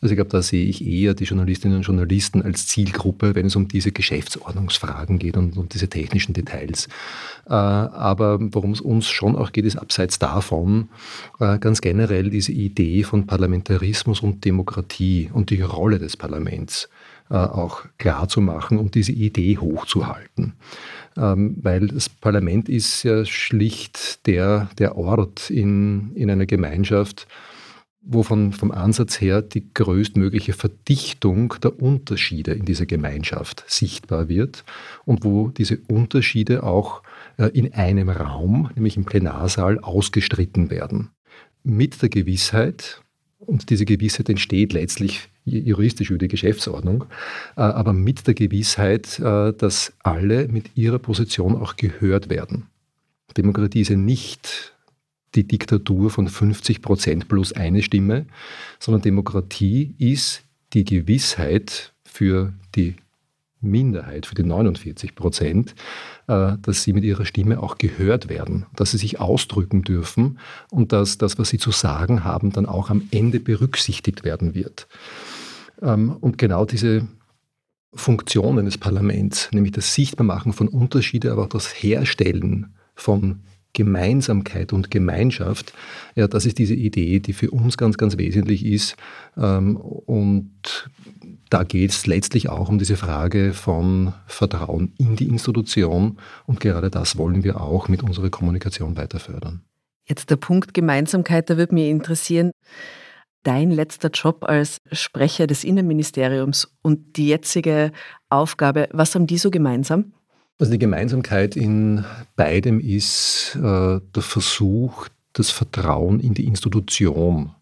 Also 0.00 0.14
ich 0.14 0.16
glaube, 0.16 0.30
da 0.30 0.40
sehe 0.40 0.64
ich 0.64 0.86
eher 0.86 1.12
die 1.12 1.24
Journalistinnen 1.24 1.78
und 1.78 1.82
Journalisten 1.82 2.40
als 2.40 2.66
Zielgruppe, 2.66 3.34
wenn 3.34 3.46
es 3.46 3.56
um 3.56 3.68
diese 3.68 3.92
Geschäftsordnungsfragen 3.92 5.18
geht 5.18 5.36
und 5.36 5.58
um 5.58 5.68
diese 5.68 5.88
technischen 5.88 6.32
Details. 6.32 6.88
Äh, 7.46 7.52
aber 7.52 8.38
worum 8.40 8.70
es 8.72 8.80
uns 8.80 9.08
schon 9.08 9.36
auch 9.36 9.52
geht, 9.52 9.66
ist 9.66 9.76
abseits 9.76 10.18
davon 10.18 10.88
äh, 11.38 11.58
ganz 11.58 11.82
generell 11.82 12.30
diese 12.30 12.52
Idee 12.52 13.02
von 13.02 13.26
Parlamentarismus 13.26 14.20
und 14.20 14.44
Demokratie 14.44 15.30
und 15.32 15.50
die 15.50 15.60
Rolle 15.60 15.98
des 15.98 16.16
Parlaments 16.16 16.88
äh, 17.28 17.34
auch 17.34 17.84
klar 17.98 18.26
zu 18.28 18.40
machen 18.40 18.78
und 18.78 18.94
diese 18.94 19.12
Idee 19.12 19.58
hochzuhalten. 19.58 20.54
Ähm, 21.16 21.56
weil 21.60 21.88
das 21.88 22.08
Parlament 22.08 22.68
ist 22.68 23.02
ja 23.02 23.24
schlicht 23.26 24.26
der, 24.26 24.70
der 24.78 24.96
Ort 24.96 25.50
in, 25.50 26.12
in 26.14 26.30
einer 26.30 26.46
Gemeinschaft, 26.46 27.26
wovon 28.02 28.52
vom 28.52 28.70
Ansatz 28.70 29.20
her 29.20 29.42
die 29.42 29.72
größtmögliche 29.74 30.52
Verdichtung 30.52 31.54
der 31.62 31.80
Unterschiede 31.80 32.52
in 32.52 32.64
dieser 32.64 32.86
Gemeinschaft 32.86 33.64
sichtbar 33.66 34.28
wird 34.28 34.64
und 35.04 35.24
wo 35.24 35.48
diese 35.48 35.78
Unterschiede 35.88 36.62
auch 36.62 37.02
äh, 37.36 37.46
in 37.48 37.72
einem 37.74 38.08
Raum, 38.08 38.70
nämlich 38.74 38.96
im 38.96 39.04
Plenarsaal, 39.04 39.78
ausgestritten 39.78 40.70
werden. 40.70 41.10
Mit 41.62 42.00
der 42.00 42.08
Gewissheit, 42.08 43.02
und 43.38 43.70
diese 43.70 43.84
Gewissheit 43.84 44.28
entsteht 44.28 44.72
letztlich 44.72 45.28
juristisch 45.44 46.10
über 46.10 46.18
die 46.18 46.28
Geschäftsordnung, 46.28 47.04
äh, 47.56 47.60
aber 47.60 47.92
mit 47.92 48.26
der 48.26 48.34
Gewissheit, 48.34 49.18
äh, 49.18 49.52
dass 49.52 49.92
alle 50.00 50.48
mit 50.48 50.76
ihrer 50.76 50.98
Position 50.98 51.56
auch 51.56 51.76
gehört 51.76 52.30
werden. 52.30 52.66
Demokratie 53.36 53.82
ist 53.82 53.90
ja 53.90 53.96
nicht 53.96 54.74
die 55.34 55.46
Diktatur 55.46 56.10
von 56.10 56.28
50 56.28 56.82
Prozent 56.82 57.28
plus 57.28 57.52
eine 57.52 57.82
Stimme, 57.82 58.26
sondern 58.78 59.02
Demokratie 59.02 59.94
ist 59.98 60.42
die 60.72 60.84
Gewissheit 60.84 61.92
für 62.04 62.52
die 62.74 62.96
Minderheit, 63.60 64.26
für 64.26 64.34
die 64.34 64.42
49 64.42 65.14
Prozent, 65.14 65.74
äh, 66.26 66.56
dass 66.62 66.82
sie 66.82 66.92
mit 66.92 67.04
ihrer 67.04 67.24
Stimme 67.24 67.62
auch 67.62 67.78
gehört 67.78 68.28
werden, 68.28 68.66
dass 68.74 68.92
sie 68.92 68.98
sich 68.98 69.20
ausdrücken 69.20 69.82
dürfen 69.82 70.38
und 70.70 70.92
dass 70.92 71.18
das, 71.18 71.38
was 71.38 71.50
sie 71.50 71.58
zu 71.58 71.70
sagen 71.70 72.24
haben, 72.24 72.52
dann 72.52 72.66
auch 72.66 72.90
am 72.90 73.08
Ende 73.10 73.38
berücksichtigt 73.38 74.24
werden 74.24 74.54
wird. 74.54 74.88
Ähm, 75.82 76.16
und 76.20 76.38
genau 76.38 76.64
diese 76.64 77.06
Funktionen 77.92 78.64
des 78.64 78.78
Parlaments, 78.78 79.50
nämlich 79.52 79.72
das 79.72 79.94
Sichtbarmachen 79.94 80.52
von 80.52 80.68
Unterschieden, 80.68 81.30
aber 81.30 81.44
auch 81.44 81.48
das 81.48 81.66
Herstellen 81.66 82.74
von 82.94 83.40
Gemeinsamkeit 83.72 84.72
und 84.72 84.90
Gemeinschaft, 84.90 85.72
ja, 86.14 86.26
das 86.26 86.46
ist 86.46 86.58
diese 86.58 86.74
Idee, 86.74 87.20
die 87.20 87.32
für 87.32 87.50
uns 87.50 87.76
ganz, 87.76 87.96
ganz 87.96 88.16
wesentlich 88.18 88.64
ist. 88.64 88.96
Ähm, 89.36 89.76
und 89.76 90.90
da 91.50 91.64
geht 91.64 91.90
es 91.90 92.06
letztlich 92.06 92.48
auch 92.48 92.68
um 92.68 92.78
diese 92.78 92.96
Frage 92.96 93.52
von 93.52 94.12
Vertrauen 94.26 94.92
in 94.98 95.16
die 95.16 95.28
Institution. 95.28 96.18
Und 96.46 96.60
gerade 96.60 96.90
das 96.90 97.18
wollen 97.18 97.44
wir 97.44 97.60
auch 97.60 97.88
mit 97.88 98.02
unserer 98.02 98.30
Kommunikation 98.30 98.96
weiter 98.96 99.18
fördern. 99.18 99.62
Jetzt 100.08 100.30
der 100.30 100.36
Punkt 100.36 100.74
Gemeinsamkeit, 100.74 101.50
da 101.50 101.56
würde 101.56 101.74
mich 101.74 101.88
interessieren, 101.88 102.50
dein 103.42 103.70
letzter 103.70 104.10
Job 104.10 104.44
als 104.44 104.78
Sprecher 104.92 105.46
des 105.46 105.64
Innenministeriums 105.64 106.76
und 106.82 107.16
die 107.16 107.28
jetzige 107.28 107.92
Aufgabe, 108.28 108.88
was 108.92 109.14
haben 109.14 109.26
die 109.26 109.38
so 109.38 109.50
gemeinsam? 109.50 110.12
Also 110.60 110.72
die 110.72 110.78
Gemeinsamkeit 110.78 111.56
in 111.56 112.04
beidem 112.36 112.80
ist 112.80 113.56
äh, 113.56 113.60
der 113.60 114.22
Versuch, 114.22 115.08
das 115.32 115.50
Vertrauen 115.50 116.20
in 116.20 116.34
die 116.34 116.44
Institution 116.44 117.54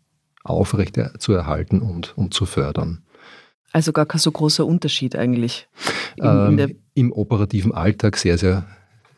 aufrecht 0.42 0.98
zu 1.18 1.32
erhalten 1.32 1.80
und, 1.80 2.16
und 2.18 2.34
zu 2.34 2.44
fördern. 2.44 3.02
Also 3.72 3.92
gar 3.92 4.06
kein 4.06 4.18
so 4.18 4.32
großer 4.32 4.66
Unterschied 4.66 5.14
eigentlich. 5.14 5.68
Ähm, 6.20 6.74
Im 6.94 7.12
operativen 7.12 7.72
Alltag 7.72 8.16
sehr, 8.16 8.36
sehr 8.36 8.64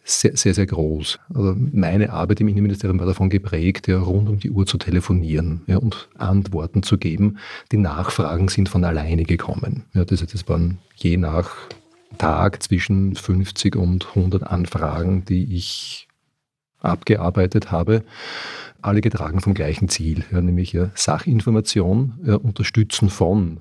sehr, 0.03 0.37
sehr, 0.37 0.55
sehr 0.55 0.67
groß. 0.67 1.19
Also 1.33 1.55
meine 1.57 2.13
Arbeit 2.13 2.41
im 2.41 2.49
Innenministerium 2.49 2.99
war 2.99 3.07
davon 3.07 3.31
geprägt, 3.31 3.87
ja, 3.87 3.99
rund 3.99 4.29
um 4.29 4.41
die 4.41 4.51
Uhr 4.51 4.67
zu 4.67 4.77
telefonieren 4.77 5.63
ja, 5.67 5.77
und 5.77 6.09
Antworten 6.19 6.83
zu 6.83 6.99
geben. 6.99 7.39
Die 7.71 7.77
Nachfragen 7.77 8.49
sind 8.49 8.69
von 8.69 8.85
alleine 8.85 9.23
gekommen. 9.23 9.85
Ja, 9.95 10.05
das, 10.05 10.25
das 10.27 10.49
waren 10.49 10.79
je 10.97 11.17
nach 11.17 11.51
Tag 12.21 12.63
zwischen 12.63 13.15
50 13.15 13.77
und 13.77 14.09
100 14.09 14.43
Anfragen, 14.43 15.25
die 15.25 15.57
ich 15.57 16.07
abgearbeitet 16.81 17.71
habe, 17.71 18.05
alle 18.83 19.01
getragen 19.01 19.41
vom 19.41 19.55
gleichen 19.55 19.89
Ziel, 19.89 20.25
ja, 20.31 20.43
nämlich 20.43 20.73
ja, 20.75 20.91
Sachinformation, 20.95 22.21
ja, 22.25 22.35
Unterstützen 22.37 23.09
von 23.09 23.61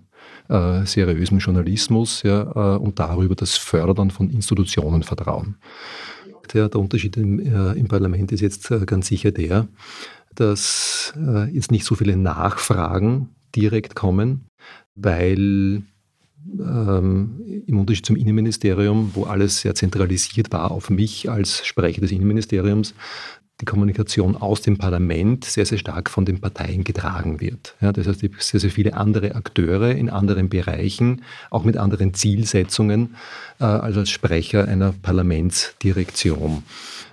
äh, 0.50 0.86
seriösem 0.86 1.40
Journalismus 1.40 2.24
ja, 2.24 2.76
äh, 2.76 2.78
und 2.78 3.00
darüber 3.00 3.36
das 3.36 3.56
Fördern 3.56 4.12
von 4.12 4.30
Institutionenvertrauen. 4.30 5.56
Der, 6.54 6.68
der 6.68 6.82
Unterschied 6.82 7.16
im, 7.16 7.40
äh, 7.40 7.74
im, 7.80 7.88
Parlament 7.88 8.34
ist 8.34 8.42
jetzt 8.42 8.72
äh, 8.72 8.86
ganz 8.86 9.08
sicher 9.08 9.32
der, 9.32 9.70
dass 10.36 11.14
äh, 11.16 11.50
jetzt 11.50 11.72
nicht 11.72 11.86
so 11.86 11.96
viele 11.96 12.18
Nachfragen 12.18 13.30
direkt 13.56 13.96
kommen, 13.96 14.48
weil 14.96 15.84
ähm, 16.60 17.64
im 17.68 17.80
Unterschied 17.80 18.06
zum 18.06 18.16
Innenministerium, 18.16 19.12
wo 19.14 19.24
alles 19.24 19.62
sehr 19.62 19.76
zentralisiert 19.76 20.52
war 20.52 20.72
auf 20.72 20.90
mich 20.90 21.30
als 21.30 21.66
Sprecher 21.66 22.02
des 22.02 22.12
Innenministeriums, 22.12 22.94
die 23.62 23.66
Kommunikation 23.66 24.38
aus 24.38 24.62
dem 24.62 24.78
Parlament 24.78 25.44
sehr, 25.44 25.66
sehr 25.66 25.78
stark 25.78 26.10
von 26.10 26.24
den 26.24 26.40
Parteien 26.40 26.84
getragen 26.84 27.42
wird. 27.42 27.76
Ja, 27.82 27.92
das 27.92 28.08
heißt, 28.08 28.24
es 28.24 28.48
sehr, 28.48 28.60
sehr 28.60 28.72
viele 28.72 28.94
andere 28.94 29.36
Akteure 29.36 29.92
in 29.92 30.10
anderen 30.10 30.48
Bereichen, 30.50 31.24
auch 31.50 31.66
mit 31.66 31.76
anderen 31.76 32.14
Zielsetzungen, 32.14 33.16
äh, 33.60 33.66
als 33.66 33.98
als 33.98 34.10
Sprecher 34.10 34.66
einer 34.68 34.94
Parlamentsdirektion. 35.02 36.64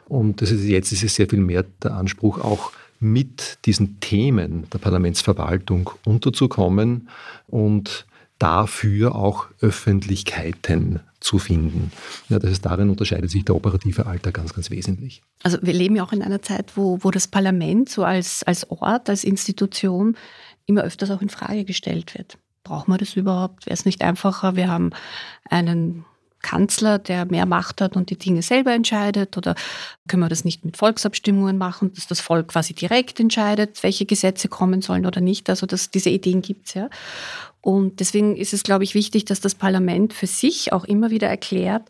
Und 0.08 0.40
das 0.40 0.52
ist, 0.52 0.64
jetzt 0.64 0.92
ist 0.92 1.02
es 1.02 1.16
sehr 1.16 1.28
viel 1.28 1.40
mehr 1.40 1.64
der 1.82 1.94
Anspruch, 1.94 2.38
auch 2.38 2.70
mit 3.00 3.58
diesen 3.64 3.98
Themen 4.00 4.68
der 4.72 4.78
Parlamentsverwaltung 4.78 5.90
unterzukommen 6.04 7.08
und 7.48 8.06
dafür 8.38 9.14
auch 9.14 9.46
Öffentlichkeiten 9.60 11.00
zu 11.20 11.38
finden. 11.38 11.90
Ja, 12.28 12.38
das 12.38 12.50
heißt, 12.50 12.66
darin 12.66 12.90
unterscheidet 12.90 13.30
sich 13.30 13.44
der 13.44 13.56
operative 13.56 14.06
Alltag 14.06 14.34
ganz, 14.34 14.52
ganz 14.52 14.70
wesentlich. 14.70 15.22
Also 15.42 15.58
wir 15.62 15.72
leben 15.72 15.96
ja 15.96 16.04
auch 16.04 16.12
in 16.12 16.22
einer 16.22 16.42
Zeit, 16.42 16.76
wo, 16.76 16.98
wo 17.02 17.10
das 17.10 17.28
Parlament 17.28 17.88
so 17.88 18.04
als, 18.04 18.42
als 18.42 18.70
Ort, 18.70 19.08
als 19.08 19.24
Institution 19.24 20.16
immer 20.66 20.82
öfters 20.82 21.10
auch 21.10 21.22
in 21.22 21.30
Frage 21.30 21.64
gestellt 21.64 22.14
wird. 22.16 22.38
Brauchen 22.64 22.92
wir 22.92 22.98
das 22.98 23.16
überhaupt? 23.16 23.66
Wäre 23.66 23.74
es 23.74 23.84
nicht 23.84 24.02
einfacher? 24.02 24.56
Wir 24.56 24.68
haben 24.68 24.90
einen 25.48 26.04
Kanzler, 26.46 27.00
der 27.00 27.24
mehr 27.24 27.44
Macht 27.44 27.80
hat 27.80 27.96
und 27.96 28.08
die 28.10 28.16
Dinge 28.16 28.40
selber 28.40 28.72
entscheidet? 28.72 29.36
Oder 29.36 29.56
können 30.06 30.22
wir 30.22 30.28
das 30.28 30.44
nicht 30.44 30.64
mit 30.64 30.76
Volksabstimmungen 30.76 31.58
machen, 31.58 31.92
dass 31.94 32.06
das 32.06 32.20
Volk 32.20 32.48
quasi 32.48 32.72
direkt 32.72 33.18
entscheidet, 33.18 33.82
welche 33.82 34.06
Gesetze 34.06 34.48
kommen 34.48 34.80
sollen 34.80 35.06
oder 35.06 35.20
nicht? 35.20 35.50
Also 35.50 35.66
das, 35.66 35.90
diese 35.90 36.10
Ideen 36.10 36.42
gibt 36.42 36.68
es 36.68 36.74
ja. 36.74 36.88
Und 37.62 37.98
deswegen 37.98 38.36
ist 38.36 38.54
es, 38.54 38.62
glaube 38.62 38.84
ich, 38.84 38.94
wichtig, 38.94 39.24
dass 39.24 39.40
das 39.40 39.56
Parlament 39.56 40.12
für 40.12 40.28
sich 40.28 40.72
auch 40.72 40.84
immer 40.84 41.10
wieder 41.10 41.28
erklärt, 41.28 41.82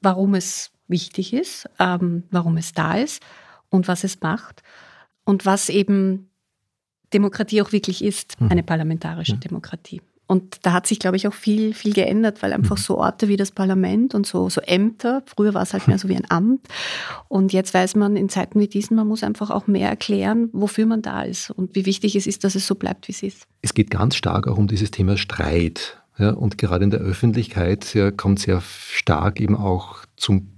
warum 0.00 0.34
es 0.34 0.70
wichtig 0.86 1.32
ist, 1.32 1.68
ähm, 1.80 2.22
warum 2.30 2.56
es 2.58 2.72
da 2.72 2.94
ist 2.94 3.20
und 3.68 3.88
was 3.88 4.04
es 4.04 4.20
macht 4.20 4.62
und 5.24 5.44
was 5.44 5.68
eben 5.68 6.30
Demokratie 7.12 7.60
auch 7.60 7.72
wirklich 7.72 8.04
ist, 8.04 8.40
mhm. 8.40 8.50
eine 8.52 8.62
parlamentarische 8.62 9.34
mhm. 9.34 9.40
Demokratie. 9.40 10.00
Und 10.26 10.58
da 10.62 10.72
hat 10.72 10.86
sich, 10.86 10.98
glaube 10.98 11.16
ich, 11.16 11.28
auch 11.28 11.34
viel, 11.34 11.72
viel 11.72 11.92
geändert, 11.92 12.42
weil 12.42 12.52
einfach 12.52 12.76
mhm. 12.76 12.82
so 12.82 12.98
Orte 12.98 13.28
wie 13.28 13.36
das 13.36 13.52
Parlament 13.52 14.14
und 14.14 14.26
so, 14.26 14.50
so 14.50 14.60
Ämter, 14.60 15.22
früher 15.26 15.54
war 15.54 15.62
es 15.62 15.72
halt 15.72 15.86
mehr 15.86 15.98
so 15.98 16.08
wie 16.08 16.16
ein 16.16 16.28
Amt. 16.28 16.66
Und 17.28 17.52
jetzt 17.52 17.72
weiß 17.74 17.94
man 17.94 18.16
in 18.16 18.28
Zeiten 18.28 18.58
wie 18.58 18.66
diesen, 18.66 18.96
man 18.96 19.06
muss 19.06 19.22
einfach 19.22 19.50
auch 19.50 19.68
mehr 19.68 19.88
erklären, 19.88 20.48
wofür 20.52 20.86
man 20.86 21.02
da 21.02 21.22
ist 21.22 21.50
und 21.50 21.74
wie 21.76 21.86
wichtig 21.86 22.16
es 22.16 22.26
ist, 22.26 22.42
dass 22.42 22.56
es 22.56 22.66
so 22.66 22.74
bleibt, 22.74 23.06
wie 23.06 23.12
es 23.12 23.22
ist. 23.22 23.46
Es 23.62 23.74
geht 23.74 23.90
ganz 23.90 24.16
stark 24.16 24.48
auch 24.48 24.58
um 24.58 24.66
dieses 24.66 24.90
Thema 24.90 25.16
Streit. 25.16 26.00
Ja, 26.18 26.30
und 26.30 26.56
gerade 26.56 26.82
in 26.82 26.90
der 26.90 27.00
Öffentlichkeit 27.00 27.94
ja, 27.94 28.10
kommt 28.10 28.40
sehr 28.40 28.62
stark 28.62 29.38
eben 29.38 29.54
auch 29.54 29.98
zum 30.16 30.55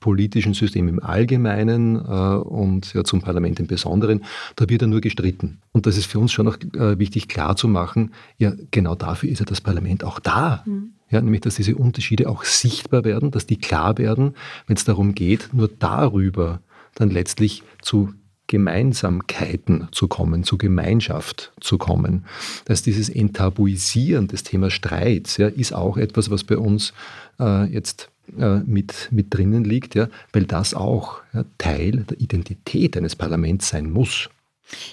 politischen 0.00 0.54
System 0.54 0.88
im 0.88 1.02
Allgemeinen 1.02 1.96
äh, 1.96 1.98
und 1.98 2.92
ja, 2.94 3.04
zum 3.04 3.20
Parlament 3.20 3.60
im 3.60 3.66
Besonderen, 3.66 4.24
da 4.56 4.68
wird 4.68 4.82
er 4.82 4.88
nur 4.88 5.00
gestritten. 5.00 5.58
Und 5.72 5.86
das 5.86 5.96
ist 5.96 6.06
für 6.06 6.18
uns 6.18 6.32
schon 6.32 6.46
noch 6.46 6.58
äh, 6.74 6.98
wichtig 6.98 7.28
klar 7.28 7.54
zu 7.56 7.68
machen, 7.68 8.12
ja, 8.38 8.52
genau 8.70 8.94
dafür 8.94 9.30
ist 9.30 9.38
ja 9.38 9.44
das 9.44 9.60
Parlament 9.60 10.02
auch 10.02 10.18
da. 10.18 10.64
Mhm. 10.66 10.94
Ja, 11.10 11.20
nämlich, 11.20 11.40
dass 11.42 11.56
diese 11.56 11.74
Unterschiede 11.74 12.28
auch 12.28 12.44
sichtbar 12.44 13.04
werden, 13.04 13.30
dass 13.30 13.46
die 13.46 13.58
klar 13.58 13.98
werden, 13.98 14.34
wenn 14.66 14.76
es 14.76 14.84
darum 14.84 15.14
geht, 15.14 15.50
nur 15.52 15.68
darüber 15.68 16.60
dann 16.94 17.10
letztlich 17.10 17.62
zu 17.82 18.14
Gemeinsamkeiten 18.46 19.88
zu 19.92 20.08
kommen, 20.08 20.42
zu 20.42 20.58
Gemeinschaft 20.58 21.52
zu 21.60 21.78
kommen. 21.78 22.24
Dass 22.64 22.82
dieses 22.82 23.08
Enttabuisieren 23.08 24.26
des 24.26 24.42
Themas 24.42 24.72
Streits 24.72 25.36
ja, 25.36 25.46
ist 25.46 25.72
auch 25.72 25.96
etwas, 25.96 26.30
was 26.30 26.42
bei 26.42 26.58
uns 26.58 26.92
äh, 27.38 27.66
jetzt 27.72 28.10
mit, 28.36 29.08
mit 29.10 29.34
drinnen 29.34 29.64
liegt, 29.64 29.94
ja, 29.94 30.08
weil 30.32 30.44
das 30.44 30.74
auch 30.74 31.20
ja, 31.32 31.44
Teil 31.58 32.04
der 32.08 32.20
Identität 32.20 32.96
eines 32.96 33.16
Parlaments 33.16 33.68
sein 33.68 33.90
muss. 33.90 34.28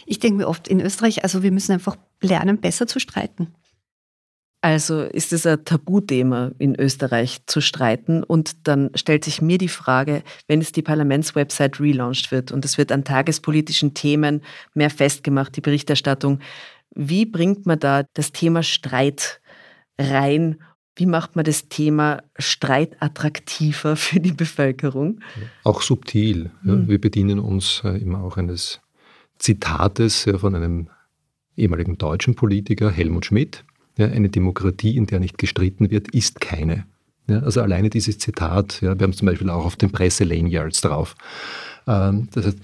Ich 0.05 0.19
denke 0.19 0.37
mir 0.37 0.47
oft 0.47 0.67
in 0.67 0.81
Österreich, 0.81 1.23
also 1.23 1.43
wir 1.43 1.51
müssen 1.51 1.73
einfach 1.73 1.97
lernen, 2.21 2.59
besser 2.59 2.87
zu 2.87 2.99
streiten. 2.99 3.47
Also 4.61 5.03
ist 5.03 5.33
es 5.33 5.45
ein 5.45 5.63
Tabuthema 5.65 6.51
in 6.57 6.75
Österreich 6.79 7.45
zu 7.45 7.61
streiten 7.61 8.23
und 8.23 8.67
dann 8.67 8.89
stellt 8.95 9.23
sich 9.23 9.41
mir 9.41 9.59
die 9.59 9.67
Frage, 9.67 10.23
wenn 10.47 10.61
es 10.61 10.71
die 10.71 10.81
Parlamentswebsite 10.81 11.79
relaunched 11.79 12.31
wird 12.31 12.51
und 12.51 12.65
es 12.65 12.77
wird 12.79 12.91
an 12.91 13.03
tagespolitischen 13.03 13.93
Themen 13.93 14.41
mehr 14.73 14.89
festgemacht, 14.89 15.55
die 15.55 15.61
Berichterstattung, 15.61 16.39
wie 16.95 17.25
bringt 17.25 17.67
man 17.67 17.79
da 17.79 18.03
das 18.13 18.31
Thema 18.31 18.63
Streit 18.63 19.41
rein 19.99 20.57
wie 20.97 21.05
macht 21.05 21.35
man 21.35 21.45
das 21.45 21.69
Thema 21.69 22.23
Streit 22.37 22.97
attraktiver 22.99 23.95
für 23.95 24.19
die 24.19 24.33
Bevölkerung? 24.33 25.21
Auch 25.63 25.81
subtil. 25.81 26.51
Ja. 26.65 26.73
Mhm. 26.73 26.89
Wir 26.89 26.99
bedienen 26.99 27.39
uns 27.39 27.81
äh, 27.85 27.97
immer 28.01 28.23
auch 28.23 28.37
eines 28.37 28.81
Zitates 29.37 30.25
ja, 30.25 30.37
von 30.39 30.55
einem 30.55 30.89
ehemaligen 31.55 31.97
deutschen 31.97 32.35
Politiker, 32.35 32.89
Helmut 32.89 33.25
Schmidt. 33.25 33.63
Ja, 33.97 34.07
eine 34.07 34.29
Demokratie, 34.29 34.95
in 34.95 35.05
der 35.05 35.19
nicht 35.19 35.37
gestritten 35.37 35.89
wird, 35.89 36.09
ist 36.09 36.39
keine. 36.39 36.85
also 37.27 37.61
alleine 37.61 37.89
dieses 37.89 38.19
Zitat, 38.19 38.81
wir 38.81 38.89
haben 38.89 39.09
es 39.09 39.17
zum 39.17 39.25
Beispiel 39.25 39.49
auch 39.49 39.65
auf 39.65 39.75
den 39.75 39.91
Presse-Lanyards 39.91 40.81
drauf. 40.81 41.15
Ähm, 41.87 42.29
das 42.31 42.45
heißt, 42.45 42.59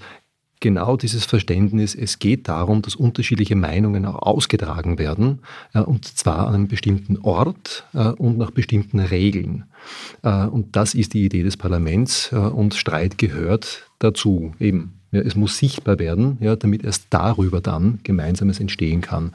genau 0.64 0.96
dieses 0.96 1.26
Verständnis, 1.26 1.94
es 1.94 2.18
geht 2.18 2.48
darum, 2.48 2.80
dass 2.80 2.96
unterschiedliche 2.96 3.54
Meinungen 3.54 4.06
auch 4.06 4.22
ausgetragen 4.22 4.98
werden, 4.98 5.40
äh, 5.74 5.80
und 5.80 6.06
zwar 6.06 6.48
an 6.48 6.54
einem 6.54 6.68
bestimmten 6.68 7.18
Ort 7.18 7.84
äh, 7.92 8.08
und 8.08 8.38
nach 8.38 8.50
bestimmten 8.50 8.98
Regeln. 8.98 9.64
Äh, 10.22 10.46
und 10.46 10.74
das 10.74 10.94
ist 10.94 11.12
die 11.12 11.26
Idee 11.26 11.42
des 11.42 11.58
Parlaments 11.58 12.32
und 12.32 12.72
Streit 12.72 13.18
gehört 13.18 13.90
dazu. 13.98 14.54
Eben, 14.58 14.94
ja, 15.12 15.20
es 15.20 15.36
muss 15.36 15.58
sichtbar 15.58 15.98
werden, 15.98 16.38
ja, 16.40 16.56
damit 16.56 16.82
erst 16.82 17.08
darüber 17.10 17.60
dann 17.60 18.00
Gemeinsames 18.02 18.58
entstehen 18.58 19.02
kann. 19.02 19.34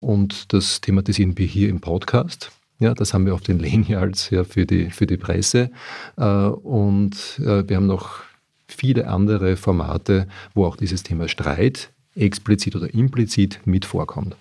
Und 0.00 0.52
das 0.52 0.80
thematisieren 0.80 1.38
wir 1.38 1.46
hier 1.46 1.68
im 1.68 1.80
Podcast. 1.80 2.50
Ja, 2.80 2.92
das 2.92 3.14
haben 3.14 3.24
wir 3.24 3.34
auf 3.34 3.40
den 3.40 3.60
Lanyards 3.60 4.30
ja, 4.30 4.42
für, 4.42 4.66
die, 4.66 4.90
für 4.90 5.06
die 5.06 5.16
Presse. 5.16 5.70
und 6.16 7.12
wir 7.38 7.76
haben 7.76 7.86
noch 7.86 8.25
viele 8.68 9.08
andere 9.08 9.56
Formate, 9.56 10.28
wo 10.54 10.64
auch 10.66 10.76
dieses 10.76 11.02
Thema 11.02 11.28
Streit 11.28 11.92
explizit 12.14 12.76
oder 12.76 12.92
implizit 12.92 13.60
mit 13.64 13.84
vorkommt. 13.84 14.36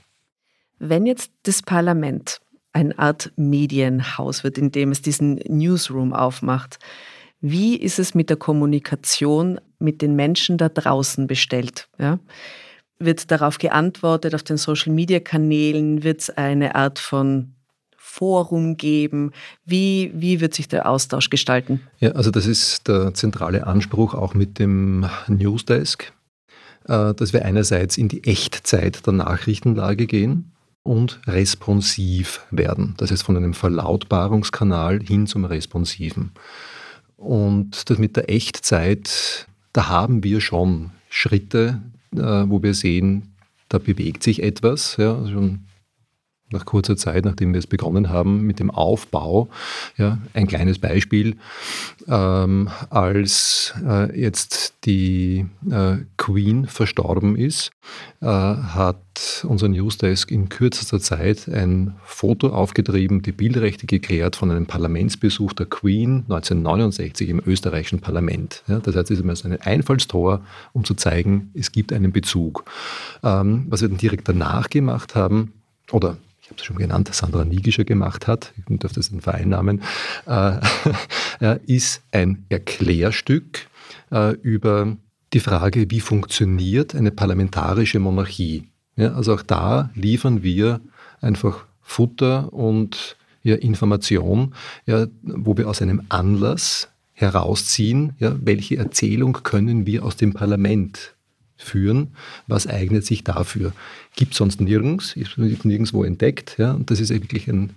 Wenn 0.80 1.06
jetzt 1.06 1.32
das 1.44 1.62
Parlament 1.62 2.40
eine 2.74 2.98
Art 3.00 3.32
Medienhaus 3.38 4.44
wird, 4.44 4.58
in 4.58 4.72
dem 4.72 4.92
es 4.92 5.02
diesen 5.02 5.36
Newsroom 5.48 6.14
aufmacht, 6.14 6.80
wie 7.42 7.76
ist 7.78 8.00
es 8.00 8.16
mit 8.16 8.30
der 8.30 8.38
Kommunikation 8.38 9.60
mit 9.80 10.02
den 10.02 10.16
Menschen 10.16 10.58
da 10.58 10.70
draußen 10.70 11.28
bestellt? 11.28 11.88
Ja? 12.00 12.20
Wird 12.98 13.32
darauf 13.32 13.58
geantwortet 13.58 14.34
auf 14.36 14.44
den 14.44 14.58
Social-Media-Kanälen? 14.58 16.04
Wird 16.04 16.22
es 16.22 16.30
eine 16.30 16.76
Art 16.76 17.00
von 17.00 17.55
Forum 18.16 18.78
geben? 18.78 19.32
Wie, 19.66 20.12
wie 20.16 20.40
wird 20.40 20.54
sich 20.54 20.70
der 20.70 20.88
Austausch 20.90 21.30
gestalten? 21.30 21.82
Ja, 22.00 22.12
also 22.12 22.32
das 22.32 22.48
ist 22.48 22.88
der 22.88 23.14
zentrale 23.14 23.68
Anspruch 23.68 24.14
auch 24.14 24.34
mit 24.34 24.58
dem 24.58 25.06
Newsdesk, 25.28 26.14
äh, 26.88 27.14
dass 27.14 27.34
wir 27.34 27.44
einerseits 27.44 27.98
in 27.98 28.08
die 28.08 28.24
Echtzeit 28.24 29.06
der 29.06 29.14
Nachrichtenlage 29.14 30.08
gehen 30.08 30.54
und 30.84 31.20
responsiv 31.28 32.46
werden. 32.52 32.94
Das 32.98 33.12
heißt 33.12 33.24
von 33.24 33.36
einem 33.36 33.54
Verlautbarungskanal 33.54 35.02
hin 35.02 35.28
zum 35.28 35.44
Responsiven. 35.44 36.32
Und 37.18 37.90
das 37.90 37.98
mit 37.98 38.16
der 38.16 38.30
Echtzeit, 38.30 39.46
da 39.74 39.90
haben 39.90 40.24
wir 40.24 40.40
schon 40.40 40.92
Schritte, 41.10 41.82
äh, 42.14 42.20
wo 42.20 42.64
wir 42.64 42.76
sehen, 42.76 43.36
da 43.68 43.78
bewegt 43.78 44.24
sich 44.24 44.42
etwas. 44.42 44.96
Ja, 44.96 45.28
schon 45.28 45.66
nach 46.52 46.66
kurzer 46.66 46.96
Zeit, 46.96 47.26
nachdem 47.26 47.54
wir 47.54 47.60
es 47.60 47.68
begonnen 47.68 48.10
haben 48.10 48.42
mit 48.42 48.60
dem 48.60 48.70
Aufbau. 48.70 49.50
Ja, 49.98 50.20
ein 50.34 50.48
kleines 50.48 50.78
Beispiel, 50.78 51.38
ähm, 52.08 52.70
als 52.90 53.74
äh, 53.84 54.20
jetzt 54.20 54.76
die 54.86 55.48
äh, 55.70 55.98
Queen 56.18 56.68
verstorben 56.68 57.36
ist, 57.36 57.72
äh, 58.22 58.28
hat 58.28 59.44
unser 59.48 59.70
Newsdesk 59.70 60.30
in 60.30 60.50
kürzester 60.50 61.00
Zeit 61.00 61.48
ein 61.48 61.96
Foto 62.04 62.50
aufgetrieben, 62.50 63.24
die 63.24 63.32
Bildrechte 63.32 63.88
geklärt 63.88 64.36
von 64.36 64.52
einem 64.52 64.68
Parlamentsbesuch 64.68 65.54
der 65.54 65.66
Queen 65.66 66.26
1969 66.30 67.30
im 67.30 67.42
österreichischen 67.44 68.02
Parlament. 68.02 68.64
Ja, 68.68 68.80
das 68.80 68.96
heißt, 68.96 69.10
es 69.10 69.20
ist 69.20 69.46
ein 69.46 69.62
Einfallstor, 69.62 70.42
um 70.74 70.84
zu 70.84 70.94
zeigen, 70.94 71.50
es 71.56 71.72
gibt 71.72 71.92
einen 71.92 72.12
Bezug. 72.12 72.66
Ähm, 73.24 73.66
was 73.70 73.82
wir 73.82 73.90
dann 73.90 73.98
direkt 73.98 74.30
danach 74.30 74.70
gemacht 74.70 75.16
haben, 75.16 75.54
oder 75.92 76.18
ich 76.46 76.52
habe 76.52 76.60
es 76.60 76.66
schon 76.66 76.76
genannt, 76.76 77.10
Sandra 77.12 77.44
Nigischer 77.44 77.86
gemacht 77.86 78.28
hat, 78.28 78.54
ich 78.56 78.78
darf 78.78 78.94
das 78.94 79.10
den 79.10 79.22
Vereinnamen, 79.22 79.82
äh, 80.28 80.60
ist 81.66 82.04
ein 82.12 82.46
Erklärstück 82.50 83.68
äh, 84.12 84.36
über 84.44 84.96
die 85.34 85.40
Frage, 85.40 85.90
wie 85.90 86.02
funktioniert 86.02 86.94
eine 86.94 87.10
parlamentarische 87.10 87.98
Monarchie. 87.98 88.66
Ja, 88.96 89.16
also 89.16 89.34
auch 89.34 89.42
da 89.42 89.90
liefern 89.96 90.44
wir 90.44 90.82
einfach 91.20 91.66
Futter 91.82 92.54
und 92.54 93.18
ja, 93.42 93.56
Information, 93.56 94.54
ja, 94.86 95.08
wo 95.24 95.58
wir 95.58 95.68
aus 95.68 95.82
einem 95.82 96.04
Anlass 96.10 96.90
herausziehen, 97.14 98.14
welche 98.20 98.78
Erzählung 98.78 99.34
können 99.42 99.88
wir 99.88 100.06
aus 100.06 100.16
dem 100.16 100.34
Parlament 100.34 101.15
führen, 101.58 102.16
was 102.48 102.68
eignet 102.68 103.06
sich 103.06 103.24
dafür. 103.24 103.72
Gibt 104.16 104.34
es 104.34 104.38
sonst 104.38 104.62
nirgends, 104.62 105.16
ist 105.16 105.38
nirgendwo 105.38 106.04
entdeckt. 106.04 106.58
Ja, 106.58 106.74
und 106.74 106.92
das 106.92 107.00
ist 107.00 107.12
wirklich 107.12 107.48
ein 107.48 107.70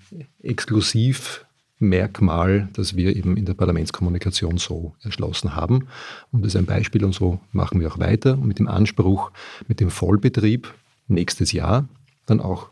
Exklusivmerkmal, 0.42 2.68
das 2.72 2.96
wir 2.96 3.14
eben 3.14 3.36
in 3.36 3.44
der 3.44 3.54
Parlamentskommunikation 3.54 4.58
so 4.58 4.96
erschlossen 5.02 5.54
haben. 5.54 5.86
Und 6.32 6.42
das 6.42 6.54
ist 6.54 6.56
ein 6.56 6.66
Beispiel 6.66 7.04
und 7.04 7.14
so 7.14 7.38
machen 7.52 7.80
wir 7.80 7.92
auch 7.92 7.98
weiter 7.98 8.32
und 8.34 8.46
mit 8.46 8.58
dem 8.58 8.68
Anspruch, 8.68 9.30
mit 9.68 9.80
dem 9.80 9.90
Vollbetrieb 9.90 10.74
nächstes 11.06 11.52
Jahr 11.52 11.86
dann 12.26 12.40
auch 12.40 12.70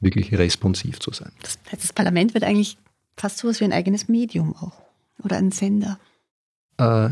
wirklich 0.00 0.36
responsiv 0.36 1.00
zu 1.00 1.12
sein. 1.12 1.32
Das, 1.42 1.58
das 1.70 1.92
Parlament 1.92 2.34
wird 2.34 2.44
eigentlich 2.44 2.78
fast 3.16 3.38
so 3.38 3.48
etwas 3.48 3.60
wie 3.60 3.64
ein 3.64 3.72
eigenes 3.72 4.08
Medium 4.08 4.54
auch 4.56 4.82
oder 5.22 5.36
ein 5.36 5.50
Sender. 5.50 5.98
Äh, 6.78 7.10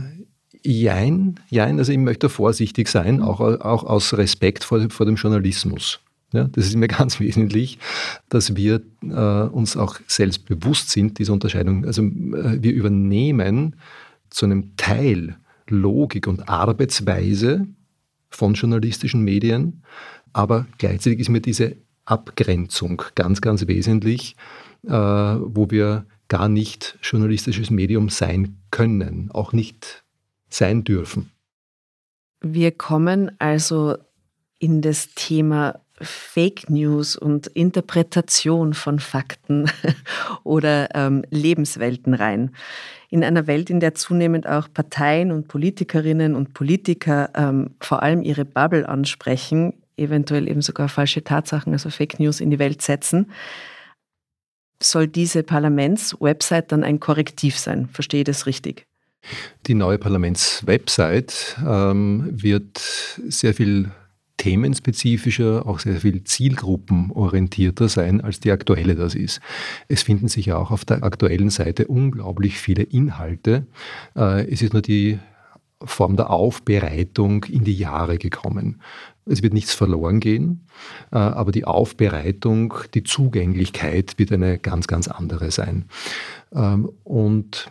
Jein, 0.67 1.39
jein, 1.49 1.79
also 1.79 1.93
ich 1.93 1.99
möchte 1.99 2.29
vorsichtig 2.29 2.89
sein, 2.89 3.17
mhm. 3.17 3.23
auch, 3.23 3.41
auch 3.41 3.85
aus 3.85 4.15
Respekt 4.15 4.65
vor, 4.65 4.91
vor 4.91 5.07
dem 5.07 5.15
Journalismus. 5.15 6.01
Ja, 6.33 6.45
das 6.45 6.67
ist 6.67 6.77
mir 6.77 6.89
ganz 6.89 7.21
wesentlich, 7.21 7.79
dass 8.29 8.57
wir 8.57 8.83
äh, 9.03 9.49
uns 9.49 9.77
auch 9.77 10.01
selbst 10.09 10.47
bewusst 10.47 10.91
sind, 10.91 11.19
diese 11.21 11.33
Unterscheidung. 11.33 11.85
Also 11.85 12.03
äh, 12.03 12.63
wir 12.63 12.73
übernehmen 12.73 13.77
zu 14.31 14.45
einem 14.47 14.77
Teil 14.77 15.37
Logik 15.69 16.27
und 16.27 16.49
Arbeitsweise 16.49 17.67
von 18.29 18.55
journalistischen 18.55 19.23
Medien, 19.23 19.83
aber 20.33 20.67
gleichzeitig 20.79 21.21
ist 21.21 21.29
mir 21.29 21.41
diese 21.41 21.77
Abgrenzung 22.05 23.03
ganz, 23.15 23.41
ganz 23.41 23.67
wesentlich, 23.69 24.37
äh, 24.85 24.91
wo 24.91 25.71
wir 25.71 26.07
gar 26.29 26.49
nicht 26.49 26.99
journalistisches 27.03 27.71
Medium 27.71 28.09
sein 28.09 28.59
können, 28.71 29.31
auch 29.33 29.53
nicht 29.53 30.05
sein 30.57 30.85
dürfen. 30.85 31.31
Wir 32.41 32.73
kommen 32.73 33.33
also 33.39 33.97
in 34.59 34.83
das 34.83 35.15
Thema 35.15 35.81
Fake 36.01 36.69
News 36.69 37.17
und 37.17 37.47
Interpretation 37.47 38.75
von 38.75 38.99
Fakten 38.99 39.71
oder 40.45 40.95
ähm, 40.95 41.25
Lebenswelten 41.31 42.15
rein. 42.15 42.55
In 43.09 43.25
einer 43.25 43.47
Welt, 43.47 43.71
in 43.71 43.81
der 43.81 43.95
zunehmend 43.95 44.47
auch 44.47 44.69
Parteien 44.73 45.33
und 45.33 45.49
Politikerinnen 45.49 46.35
und 46.35 46.53
Politiker 46.53 47.31
ähm, 47.35 47.71
vor 47.81 48.03
allem 48.03 48.23
ihre 48.23 48.45
Bubble 48.45 48.87
ansprechen, 48.87 49.75
eventuell 49.97 50.49
eben 50.49 50.61
sogar 50.61 50.89
falsche 50.89 51.25
Tatsachen, 51.25 51.73
also 51.73 51.89
Fake 51.89 52.21
News 52.21 52.41
in 52.41 52.51
die 52.51 52.59
Welt 52.59 52.83
setzen, 52.83 53.31
soll 54.83 55.09
diese 55.09 55.43
Parlamentswebsite 55.43 56.67
dann 56.69 56.85
ein 56.85 57.01
Korrektiv 57.01 57.59
sein. 57.59 57.89
Verstehe 57.89 58.21
ich 58.21 58.27
das 58.27 58.45
richtig? 58.45 58.87
Die 59.67 59.75
neue 59.75 59.99
Parlamentswebsite 59.99 61.35
ähm, 61.67 62.29
wird 62.31 62.79
sehr 63.29 63.55
viel 63.55 63.91
themenspezifischer, 64.37 65.67
auch 65.67 65.79
sehr 65.79 66.01
viel 66.01 66.23
zielgruppenorientierter 66.25 67.89
sein, 67.89 68.21
als 68.21 68.41
die 68.41 68.51
aktuelle 68.51 68.95
das 68.95 69.15
ist. 69.15 69.41
Es 69.89 70.03
finden 70.03 70.29
sich 70.29 70.47
ja 70.47 70.57
auch 70.57 70.71
auf 70.71 70.85
der 70.85 71.03
aktuellen 71.03 71.51
Seite 71.51 71.87
unglaublich 71.87 72.59
viele 72.59 72.83
Inhalte. 72.83 73.67
Äh, 74.15 74.51
es 74.51 74.63
ist 74.63 74.73
nur 74.73 74.83
die 74.83 75.19
Form 75.83 76.17
der 76.17 76.31
Aufbereitung 76.31 77.45
in 77.45 77.65
die 77.65 77.77
Jahre 77.77 78.19
gekommen. 78.19 78.81
Es 79.27 79.43
wird 79.43 79.53
nichts 79.53 79.75
verloren 79.75 80.21
gehen, 80.21 80.67
äh, 81.13 81.17
aber 81.17 81.53
die 81.53 81.65
Aufbereitung, 81.65 82.75
die 82.95 83.03
Zugänglichkeit 83.03 84.19
wird 84.19 84.33
eine 84.33 84.59
ganz, 84.59 84.87
ganz 84.87 85.09
andere 85.09 85.51
sein. 85.51 85.87
Ähm, 86.55 86.91
und 87.05 87.69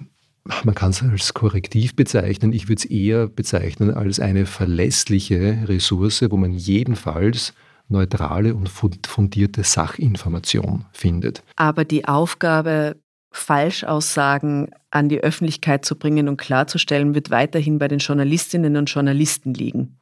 man 0.64 0.76
kann 0.76 0.92
es 0.92 1.02
als 1.02 1.34
Korrektiv 1.34 1.96
bezeichnen. 1.96 2.54
Ich 2.54 2.68
würde 2.68 2.80
es 2.80 2.86
eher 2.86 3.28
bezeichnen 3.28 3.94
als 3.94 4.20
eine 4.20 4.46
verlässliche 4.46 5.64
Ressource, 5.68 6.24
wo 6.30 6.38
man 6.38 6.52
jedenfalls 6.52 7.54
neutrale 7.88 8.56
und 8.56 8.70
fundierte 8.70 9.64
Sachinformation 9.64 10.86
findet. 10.92 11.44
Aber 11.56 11.86
die 11.86 12.06
Aufgabe, 12.08 12.96
Falschaussagen 13.32 14.70
an 14.92 15.10
die 15.10 15.20
Öffentlichkeit 15.20 15.86
zu 15.86 15.96
bringen 15.96 16.30
und 16.30 16.38
klarzustellen, 16.38 17.16
wird 17.16 17.30
weiterhin 17.30 17.80
bei 17.80 17.88
den 17.88 18.00
Journalistinnen 18.00 18.78
und 18.78 18.86
Journalisten 18.86 19.54
liegen 19.54 19.98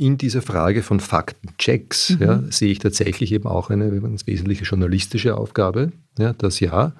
in 0.00 0.16
dieser 0.16 0.40
Frage 0.40 0.82
von 0.82 0.98
Faktenchecks 0.98 2.10
mhm. 2.10 2.22
ja, 2.22 2.42
sehe 2.50 2.72
ich 2.72 2.78
tatsächlich 2.78 3.32
eben 3.32 3.46
auch 3.46 3.68
eine 3.68 4.00
ganz 4.00 4.26
wesentliche 4.26 4.64
journalistische 4.64 5.36
Aufgabe, 5.36 5.92
ja, 6.18 6.32
das 6.32 6.58
ja. 6.58 6.94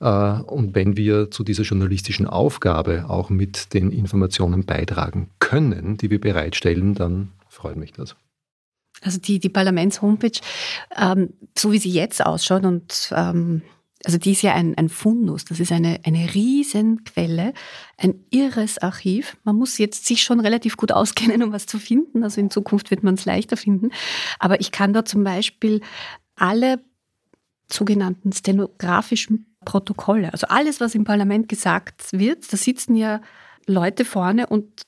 Äh, 0.00 0.42
und 0.42 0.74
wenn 0.74 0.96
wir 0.96 1.30
zu 1.30 1.44
dieser 1.44 1.62
journalistischen 1.62 2.26
Aufgabe 2.26 3.06
auch 3.08 3.30
mit 3.30 3.72
den 3.72 3.90
Informationen 3.90 4.66
beitragen 4.66 5.30
können, 5.38 5.96
die 5.96 6.10
wir 6.10 6.20
bereitstellen, 6.20 6.94
dann 6.94 7.32
freut 7.48 7.76
mich 7.76 7.92
das. 7.92 8.16
Also 9.00 9.18
die, 9.18 9.40
die 9.40 9.48
Parlaments-Homepage, 9.48 10.38
ähm, 10.96 11.30
so 11.56 11.72
wie 11.72 11.78
sie 11.78 11.90
jetzt 11.90 12.24
ausschaut 12.24 12.64
und 12.64 13.12
ähm, 13.16 13.62
also 14.04 14.18
die 14.18 14.32
ist 14.32 14.42
ja 14.42 14.54
ein, 14.54 14.76
ein 14.76 14.88
Fundus, 14.88 15.44
das 15.44 15.60
ist 15.60 15.72
eine, 15.72 16.00
eine 16.04 16.34
Riesenquelle, 16.34 17.54
ein 17.96 18.24
irres 18.30 18.78
Archiv. 18.78 19.36
Man 19.44 19.56
muss 19.56 19.78
jetzt 19.78 20.06
sich 20.06 20.22
schon 20.22 20.40
relativ 20.40 20.76
gut 20.76 20.92
auskennen, 20.92 21.42
um 21.42 21.52
was 21.52 21.66
zu 21.66 21.78
finden. 21.78 22.24
Also 22.24 22.40
in 22.40 22.50
Zukunft 22.50 22.90
wird 22.90 23.02
man 23.02 23.14
es 23.14 23.24
leichter 23.24 23.56
finden. 23.56 23.90
Aber 24.38 24.60
ich 24.60 24.72
kann 24.72 24.92
da 24.92 25.04
zum 25.04 25.22
Beispiel 25.24 25.80
alle 26.34 26.80
sogenannten 27.70 28.32
stenografischen 28.32 29.56
Protokolle, 29.64 30.32
also 30.32 30.48
alles, 30.48 30.80
was 30.80 30.94
im 30.94 31.04
Parlament 31.04 31.48
gesagt 31.48 32.12
wird, 32.12 32.52
da 32.52 32.56
sitzen 32.56 32.96
ja 32.96 33.20
Leute 33.66 34.04
vorne 34.04 34.48
und 34.48 34.82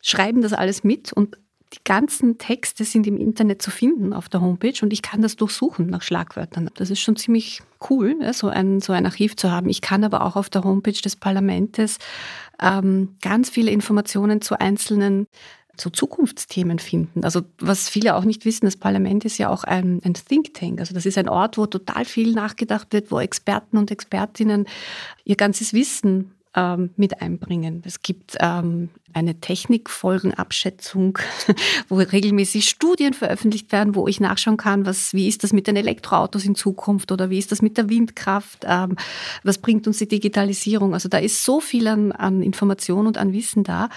schreiben 0.00 0.42
das 0.42 0.52
alles 0.52 0.84
mit 0.84 1.12
und 1.12 1.38
die 1.74 1.82
ganzen 1.84 2.38
Texte 2.38 2.84
sind 2.84 3.06
im 3.06 3.16
Internet 3.16 3.60
zu 3.60 3.70
finden 3.70 4.12
auf 4.12 4.28
der 4.28 4.40
Homepage 4.40 4.78
und 4.82 4.92
ich 4.92 5.02
kann 5.02 5.22
das 5.22 5.34
durchsuchen 5.34 5.86
nach 5.88 6.02
Schlagwörtern. 6.02 6.70
Das 6.74 6.90
ist 6.90 7.00
schon 7.00 7.16
ziemlich 7.16 7.62
cool, 7.90 8.16
so, 8.32 8.48
ein, 8.48 8.80
so 8.80 8.92
ein 8.92 9.06
Archiv 9.06 9.34
zu 9.34 9.50
haben. 9.50 9.68
Ich 9.68 9.80
kann 9.80 10.04
aber 10.04 10.22
auch 10.22 10.36
auf 10.36 10.48
der 10.48 10.62
Homepage 10.62 10.92
des 10.92 11.16
Parlaments 11.16 11.98
ähm, 12.62 13.16
ganz 13.20 13.50
viele 13.50 13.72
Informationen 13.72 14.40
zu 14.40 14.58
einzelnen 14.58 15.26
zu 15.76 15.90
Zukunftsthemen 15.90 16.78
finden. 16.78 17.24
Also 17.24 17.42
was 17.58 17.88
viele 17.88 18.14
auch 18.14 18.24
nicht 18.24 18.44
wissen, 18.44 18.64
das 18.64 18.76
Parlament 18.76 19.24
ist 19.24 19.38
ja 19.38 19.48
auch 19.48 19.64
ein, 19.64 20.00
ein 20.04 20.14
Think 20.14 20.54
Tank. 20.54 20.78
Also 20.78 20.94
das 20.94 21.04
ist 21.04 21.18
ein 21.18 21.28
Ort, 21.28 21.58
wo 21.58 21.66
total 21.66 22.04
viel 22.04 22.32
nachgedacht 22.32 22.92
wird, 22.92 23.10
wo 23.10 23.18
Experten 23.18 23.76
und 23.76 23.90
Expertinnen 23.90 24.66
ihr 25.24 25.34
ganzes 25.34 25.72
Wissen 25.72 26.33
ähm, 26.54 26.90
mit 26.96 27.20
einbringen. 27.20 27.82
Es 27.84 28.02
gibt 28.02 28.36
ähm, 28.40 28.90
eine 29.12 29.40
Technikfolgenabschätzung, 29.40 31.18
wo 31.88 31.96
regelmäßig 31.96 32.68
Studien 32.68 33.14
veröffentlicht 33.14 33.72
werden, 33.72 33.94
wo 33.94 34.06
ich 34.08 34.20
nachschauen 34.20 34.56
kann, 34.56 34.86
was, 34.86 35.12
wie 35.14 35.28
ist 35.28 35.44
das 35.44 35.52
mit 35.52 35.66
den 35.66 35.76
Elektroautos 35.76 36.44
in 36.44 36.54
Zukunft 36.54 37.12
oder 37.12 37.30
wie 37.30 37.38
ist 37.38 37.52
das 37.52 37.62
mit 37.62 37.76
der 37.76 37.88
Windkraft, 37.88 38.64
ähm, 38.66 38.96
was 39.42 39.58
bringt 39.58 39.86
uns 39.86 39.98
die 39.98 40.08
Digitalisierung. 40.08 40.94
Also 40.94 41.08
da 41.08 41.18
ist 41.18 41.44
so 41.44 41.60
viel 41.60 41.86
an, 41.88 42.12
an 42.12 42.42
Information 42.42 43.06
und 43.06 43.18
an 43.18 43.32
Wissen 43.32 43.64
da 43.64 43.88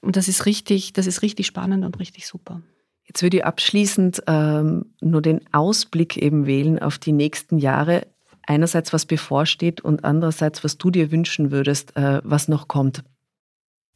und 0.00 0.16
das 0.16 0.28
ist 0.28 0.46
richtig, 0.46 0.92
das 0.92 1.06
ist 1.06 1.22
richtig 1.22 1.46
spannend 1.46 1.84
und 1.84 1.98
richtig 1.98 2.26
super. 2.26 2.60
Jetzt 3.04 3.22
würde 3.22 3.38
ich 3.38 3.44
abschließend 3.44 4.22
ähm, 4.26 4.94
nur 5.00 5.22
den 5.22 5.40
Ausblick 5.52 6.16
eben 6.16 6.46
wählen 6.46 6.78
auf 6.78 6.98
die 6.98 7.12
nächsten 7.12 7.58
Jahre 7.58 8.06
einerseits, 8.46 8.92
was 8.92 9.06
bevorsteht 9.06 9.80
und 9.80 10.04
andererseits, 10.04 10.64
was 10.64 10.78
du 10.78 10.90
dir 10.90 11.10
wünschen 11.10 11.50
würdest, 11.50 11.96
äh, 11.96 12.20
was 12.24 12.48
noch 12.48 12.68
kommt? 12.68 13.04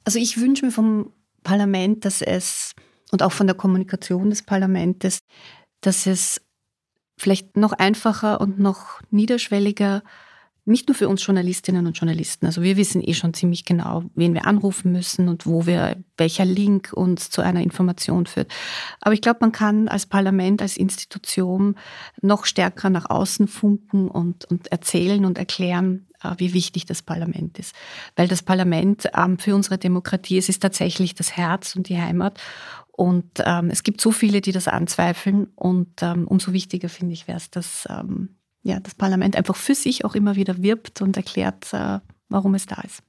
Also 0.05 0.19
ich 0.19 0.41
wünsche 0.41 0.65
mir 0.65 0.73
vom 0.73 1.13
Parlament, 1.43 2.05
dass 2.05 2.23
es 2.23 2.75
und 3.13 3.23
auch 3.23 3.33
von 3.33 3.47
der 3.47 3.57
Kommunikation 3.57 4.31
des 4.31 4.43
Parlaments, 4.43 5.21
dass 5.81 6.07
es 6.07 6.41
vielleicht 7.19 7.57
noch 7.57 7.73
einfacher 7.73 8.41
und 8.41 8.59
noch 8.59 9.01
niederschwelliger 9.11 10.03
nicht 10.67 10.89
nur 10.89 10.97
für 10.97 11.09
uns 11.09 11.25
Journalistinnen 11.25 11.87
und 11.87 11.97
Journalisten. 11.97 12.45
Also 12.45 12.61
wir 12.61 12.77
wissen 12.77 13.01
eh 13.03 13.15
schon 13.15 13.33
ziemlich 13.33 13.65
genau, 13.65 14.03
wen 14.17 14.35
wir 14.35 14.47
anrufen 14.47 14.93
müssen 14.93 15.29
und 15.29 15.47
wo 15.47 15.65
wir, 15.65 15.97
welcher 16.17 16.45
Link 16.45 16.93
uns 16.93 17.31
zu 17.31 17.41
einer 17.41 17.61
Information 17.61 18.27
führt. 18.27 18.53
Aber 19.01 19.15
ich 19.15 19.21
glaube, 19.21 19.39
man 19.41 19.53
kann 19.53 19.87
als 19.87 20.07
Parlament, 20.07 20.61
als 20.61 20.77
Institution 20.77 21.77
noch 22.21 22.45
stärker 22.45 22.91
nach 22.91 23.09
außen 23.09 23.47
funken 23.47 24.09
und, 24.09 24.45
und 24.47 24.67
erzählen 24.67 25.25
und 25.25 25.39
erklären, 25.39 26.09
äh, 26.23 26.35
wie 26.39 26.53
wichtig 26.53 26.85
das 26.85 27.01
Parlament 27.01 27.59
ist. 27.61 27.75
Weil 28.17 28.27
das 28.27 28.43
Parlament 28.43 29.09
ähm, 29.17 29.39
für 29.39 29.55
unsere 29.55 29.79
Demokratie, 29.79 30.39
es 30.39 30.49
ist 30.49 30.63
tatsächlich 30.63 31.15
das 31.15 31.37
Herz 31.37 31.77
und 31.77 31.89
die 31.89 32.01
Heimat. 32.01 32.41
Und 32.91 33.31
ähm, 33.45 33.71
es 33.71 33.85
gibt 33.85 34.01
so 34.01 34.11
viele, 34.11 34.41
die 34.41 34.53
das 34.53 34.67
anzweifeln. 34.67 35.49
Und 35.55 36.03
ähm, 36.03 36.27
umso 36.27 36.53
wichtiger 36.53 36.89
finde 36.89 37.13
ich 37.13 37.29
wäre 37.29 37.39
es, 37.39 37.51
dass 37.51 37.87
ähm, 37.89 38.36
ja, 38.67 38.81
das 38.81 38.95
Parlament 38.95 39.37
einfach 39.37 39.55
für 39.55 39.77
sich 39.77 40.05
auch 40.05 40.17
immer 40.17 40.35
wieder 40.35 40.61
wirbt 40.61 41.01
und 41.01 41.17
erklärt, 41.17 41.73
äh, 41.73 42.01
warum 42.29 42.55
es 42.55 42.67
da 42.67 42.81
ist. 42.83 43.01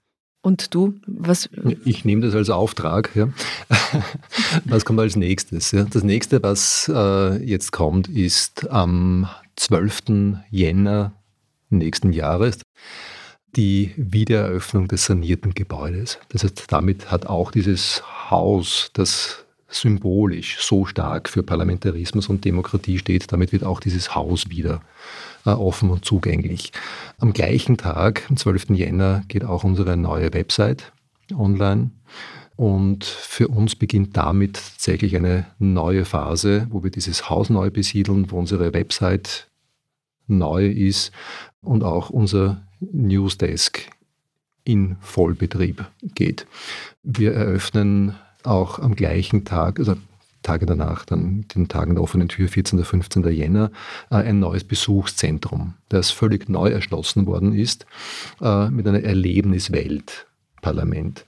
Und 0.41 0.75
du, 0.75 0.93
was? 1.07 1.49
Ich 1.83 2.05
nehme 2.05 2.21
das 2.21 2.35
als 2.35 2.51
Auftrag. 2.51 3.09
Ja. 3.15 3.29
was 4.65 4.85
kommt 4.85 4.99
als 4.99 5.15
nächstes? 5.15 5.71
Ja? 5.71 5.83
Das 5.83 6.03
nächste, 6.03 6.43
was 6.43 6.89
äh, 6.93 7.43
jetzt 7.43 7.71
kommt, 7.71 8.07
ist 8.07 8.69
am 8.69 9.27
12. 9.55 10.43
Jänner 10.51 11.11
nächsten 11.69 12.13
Jahres 12.13 12.59
die 13.55 13.93
Wiedereröffnung 13.97 14.87
des 14.87 15.05
sanierten 15.05 15.55
Gebäudes. 15.55 16.19
Das 16.29 16.43
heißt, 16.43 16.65
damit 16.69 17.09
hat 17.09 17.25
auch 17.25 17.49
dieses 17.49 18.03
Haus, 18.29 18.91
das 18.93 19.43
symbolisch 19.69 20.59
so 20.61 20.85
stark 20.85 21.27
für 21.27 21.43
Parlamentarismus 21.43 22.29
und 22.29 22.45
Demokratie 22.45 22.99
steht, 22.99 23.31
damit 23.31 23.51
wird 23.51 23.63
auch 23.63 23.79
dieses 23.79 24.15
Haus 24.15 24.49
wieder 24.49 24.81
offen 25.55 25.89
und 25.89 26.05
zugänglich. 26.05 26.71
Am 27.19 27.33
gleichen 27.33 27.77
Tag, 27.77 28.23
am 28.29 28.37
12. 28.37 28.71
Jänner, 28.71 29.23
geht 29.27 29.43
auch 29.43 29.63
unsere 29.63 29.97
neue 29.97 30.33
Website 30.33 30.91
online. 31.35 31.91
Und 32.55 33.05
für 33.05 33.49
uns 33.49 33.75
beginnt 33.75 34.17
damit 34.17 34.55
tatsächlich 34.55 35.15
eine 35.15 35.45
neue 35.59 36.05
Phase, 36.05 36.67
wo 36.71 36.83
wir 36.83 36.89
dieses 36.89 37.29
Haus 37.29 37.49
neu 37.49 37.69
besiedeln, 37.69 38.31
wo 38.31 38.39
unsere 38.39 38.73
Website 38.73 39.47
neu 40.27 40.67
ist 40.67 41.11
und 41.61 41.83
auch 41.83 42.09
unser 42.09 42.61
Newsdesk 42.79 43.89
in 44.63 44.97
Vollbetrieb 45.01 45.85
geht. 46.15 46.47
Wir 47.03 47.33
eröffnen 47.33 48.15
auch 48.43 48.79
am 48.79 48.95
gleichen 48.95 49.45
Tag, 49.45 49.79
also 49.79 49.95
Tage 50.47 50.65
danach, 50.65 51.03
dann 51.03 51.45
den 51.53 51.67
Tagen 51.67 51.95
der 51.95 52.03
offenen 52.03 52.29
Tür, 52.29 52.47
14. 52.47 52.79
und 52.79 52.85
15. 52.85 53.25
Jänner, 53.25 53.69
äh, 54.09 54.15
ein 54.15 54.39
neues 54.39 54.63
Besuchszentrum, 54.63 55.73
das 55.89 56.09
völlig 56.09 56.47
neu 56.47 56.69
erschlossen 56.69 57.25
worden 57.25 57.53
ist, 57.53 57.85
äh, 58.41 58.69
mit 58.69 58.87
einer 58.87 59.03
Erlebniswelt. 59.03 60.25
Parlament. 60.61 61.25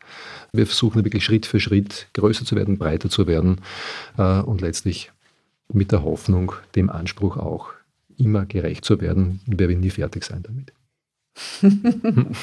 Wir 0.51 0.65
versuchen 0.65 1.03
wirklich 1.05 1.23
Schritt 1.23 1.45
für 1.45 1.59
Schritt 1.59 2.07
größer 2.13 2.45
zu 2.45 2.55
werden, 2.55 2.79
breiter 2.79 3.09
zu 3.09 3.27
werden 3.27 3.61
äh, 4.17 4.39
und 4.39 4.61
letztlich 4.61 5.11
mit 5.71 5.91
der 5.91 6.03
Hoffnung, 6.03 6.53
dem 6.75 6.89
Anspruch 6.89 7.37
auch 7.37 7.69
immer 8.17 8.45
gerecht 8.45 8.85
zu 8.85 8.99
werden. 9.01 9.39
Wir 9.45 9.69
werden 9.69 9.81
nie 9.81 9.91
fertig 9.91 10.23
sein 10.23 10.43
damit. 10.43 10.73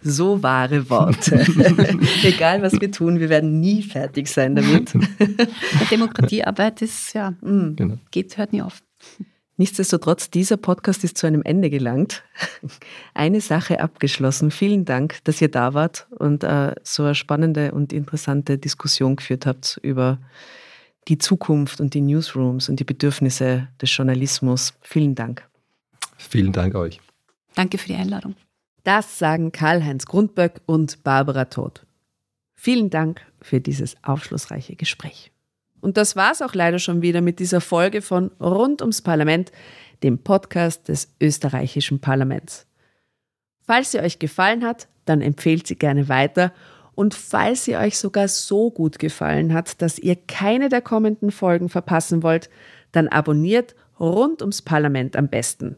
so 0.00 0.42
wahre 0.42 0.88
Worte. 0.90 1.36
Egal, 2.22 2.62
was 2.62 2.80
wir 2.80 2.90
tun, 2.90 3.20
wir 3.20 3.28
werden 3.28 3.60
nie 3.60 3.82
fertig 3.82 4.28
sein 4.28 4.54
damit. 4.54 4.92
Demokratiearbeit 5.90 6.82
ist, 6.82 7.12
ja, 7.14 7.32
mm, 7.40 7.76
genau. 7.76 7.98
geht, 8.10 8.36
hört 8.36 8.52
nie 8.52 8.62
auf. 8.62 8.82
Nichtsdestotrotz, 9.58 10.28
dieser 10.28 10.58
Podcast 10.58 11.02
ist 11.02 11.16
zu 11.16 11.26
einem 11.26 11.42
Ende 11.42 11.70
gelangt. 11.70 12.24
Eine 13.14 13.40
Sache 13.40 13.80
abgeschlossen. 13.80 14.50
Vielen 14.50 14.84
Dank, 14.84 15.24
dass 15.24 15.40
ihr 15.40 15.50
da 15.50 15.72
wart 15.72 16.06
und 16.10 16.44
äh, 16.44 16.74
so 16.82 17.04
eine 17.04 17.14
spannende 17.14 17.72
und 17.72 17.92
interessante 17.92 18.58
Diskussion 18.58 19.16
geführt 19.16 19.46
habt 19.46 19.80
über 19.82 20.18
die 21.08 21.16
Zukunft 21.18 21.80
und 21.80 21.94
die 21.94 22.02
Newsrooms 22.02 22.68
und 22.68 22.80
die 22.80 22.84
Bedürfnisse 22.84 23.68
des 23.80 23.96
Journalismus. 23.96 24.74
Vielen 24.82 25.14
Dank. 25.14 25.48
Vielen 26.18 26.52
Dank 26.52 26.74
euch. 26.74 27.00
Danke 27.54 27.78
für 27.78 27.88
die 27.88 27.94
Einladung. 27.94 28.34
Das 28.86 29.18
sagen 29.18 29.50
Karl-Heinz 29.50 30.06
Grundböck 30.06 30.60
und 30.64 31.02
Barbara 31.02 31.46
Todt. 31.46 31.84
Vielen 32.54 32.88
Dank 32.88 33.20
für 33.42 33.60
dieses 33.60 33.96
aufschlussreiche 34.04 34.76
Gespräch. 34.76 35.32
Und 35.80 35.96
das 35.96 36.14
war's 36.14 36.40
auch 36.40 36.54
leider 36.54 36.78
schon 36.78 37.02
wieder 37.02 37.20
mit 37.20 37.40
dieser 37.40 37.60
Folge 37.60 38.00
von 38.00 38.30
Rund 38.38 38.82
ums 38.82 39.02
Parlament, 39.02 39.50
dem 40.04 40.18
Podcast 40.18 40.86
des 40.86 41.12
österreichischen 41.20 41.98
Parlaments. 41.98 42.68
Falls 43.66 43.90
sie 43.90 43.98
euch 43.98 44.20
gefallen 44.20 44.64
hat, 44.64 44.86
dann 45.04 45.20
empfehlt 45.20 45.66
sie 45.66 45.74
gerne 45.74 46.08
weiter. 46.08 46.52
Und 46.94 47.12
falls 47.12 47.64
sie 47.64 47.76
euch 47.76 47.98
sogar 47.98 48.28
so 48.28 48.70
gut 48.70 49.00
gefallen 49.00 49.52
hat, 49.52 49.82
dass 49.82 49.98
ihr 49.98 50.14
keine 50.14 50.68
der 50.68 50.80
kommenden 50.80 51.32
Folgen 51.32 51.70
verpassen 51.70 52.22
wollt, 52.22 52.50
dann 52.92 53.08
abonniert 53.08 53.74
rund 53.98 54.42
ums 54.42 54.62
Parlament 54.62 55.16
am 55.16 55.26
besten. 55.26 55.76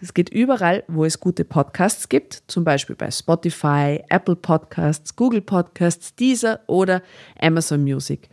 Das 0.00 0.14
geht 0.14 0.28
überall, 0.28 0.84
wo 0.86 1.04
es 1.04 1.18
gute 1.18 1.44
Podcasts 1.44 2.08
gibt, 2.08 2.44
zum 2.46 2.62
Beispiel 2.62 2.94
bei 2.94 3.10
Spotify, 3.10 4.00
Apple 4.08 4.36
Podcasts, 4.36 5.16
Google 5.16 5.40
Podcasts, 5.40 6.14
Deezer 6.14 6.60
oder 6.68 7.02
Amazon 7.40 7.82
Music. 7.82 8.28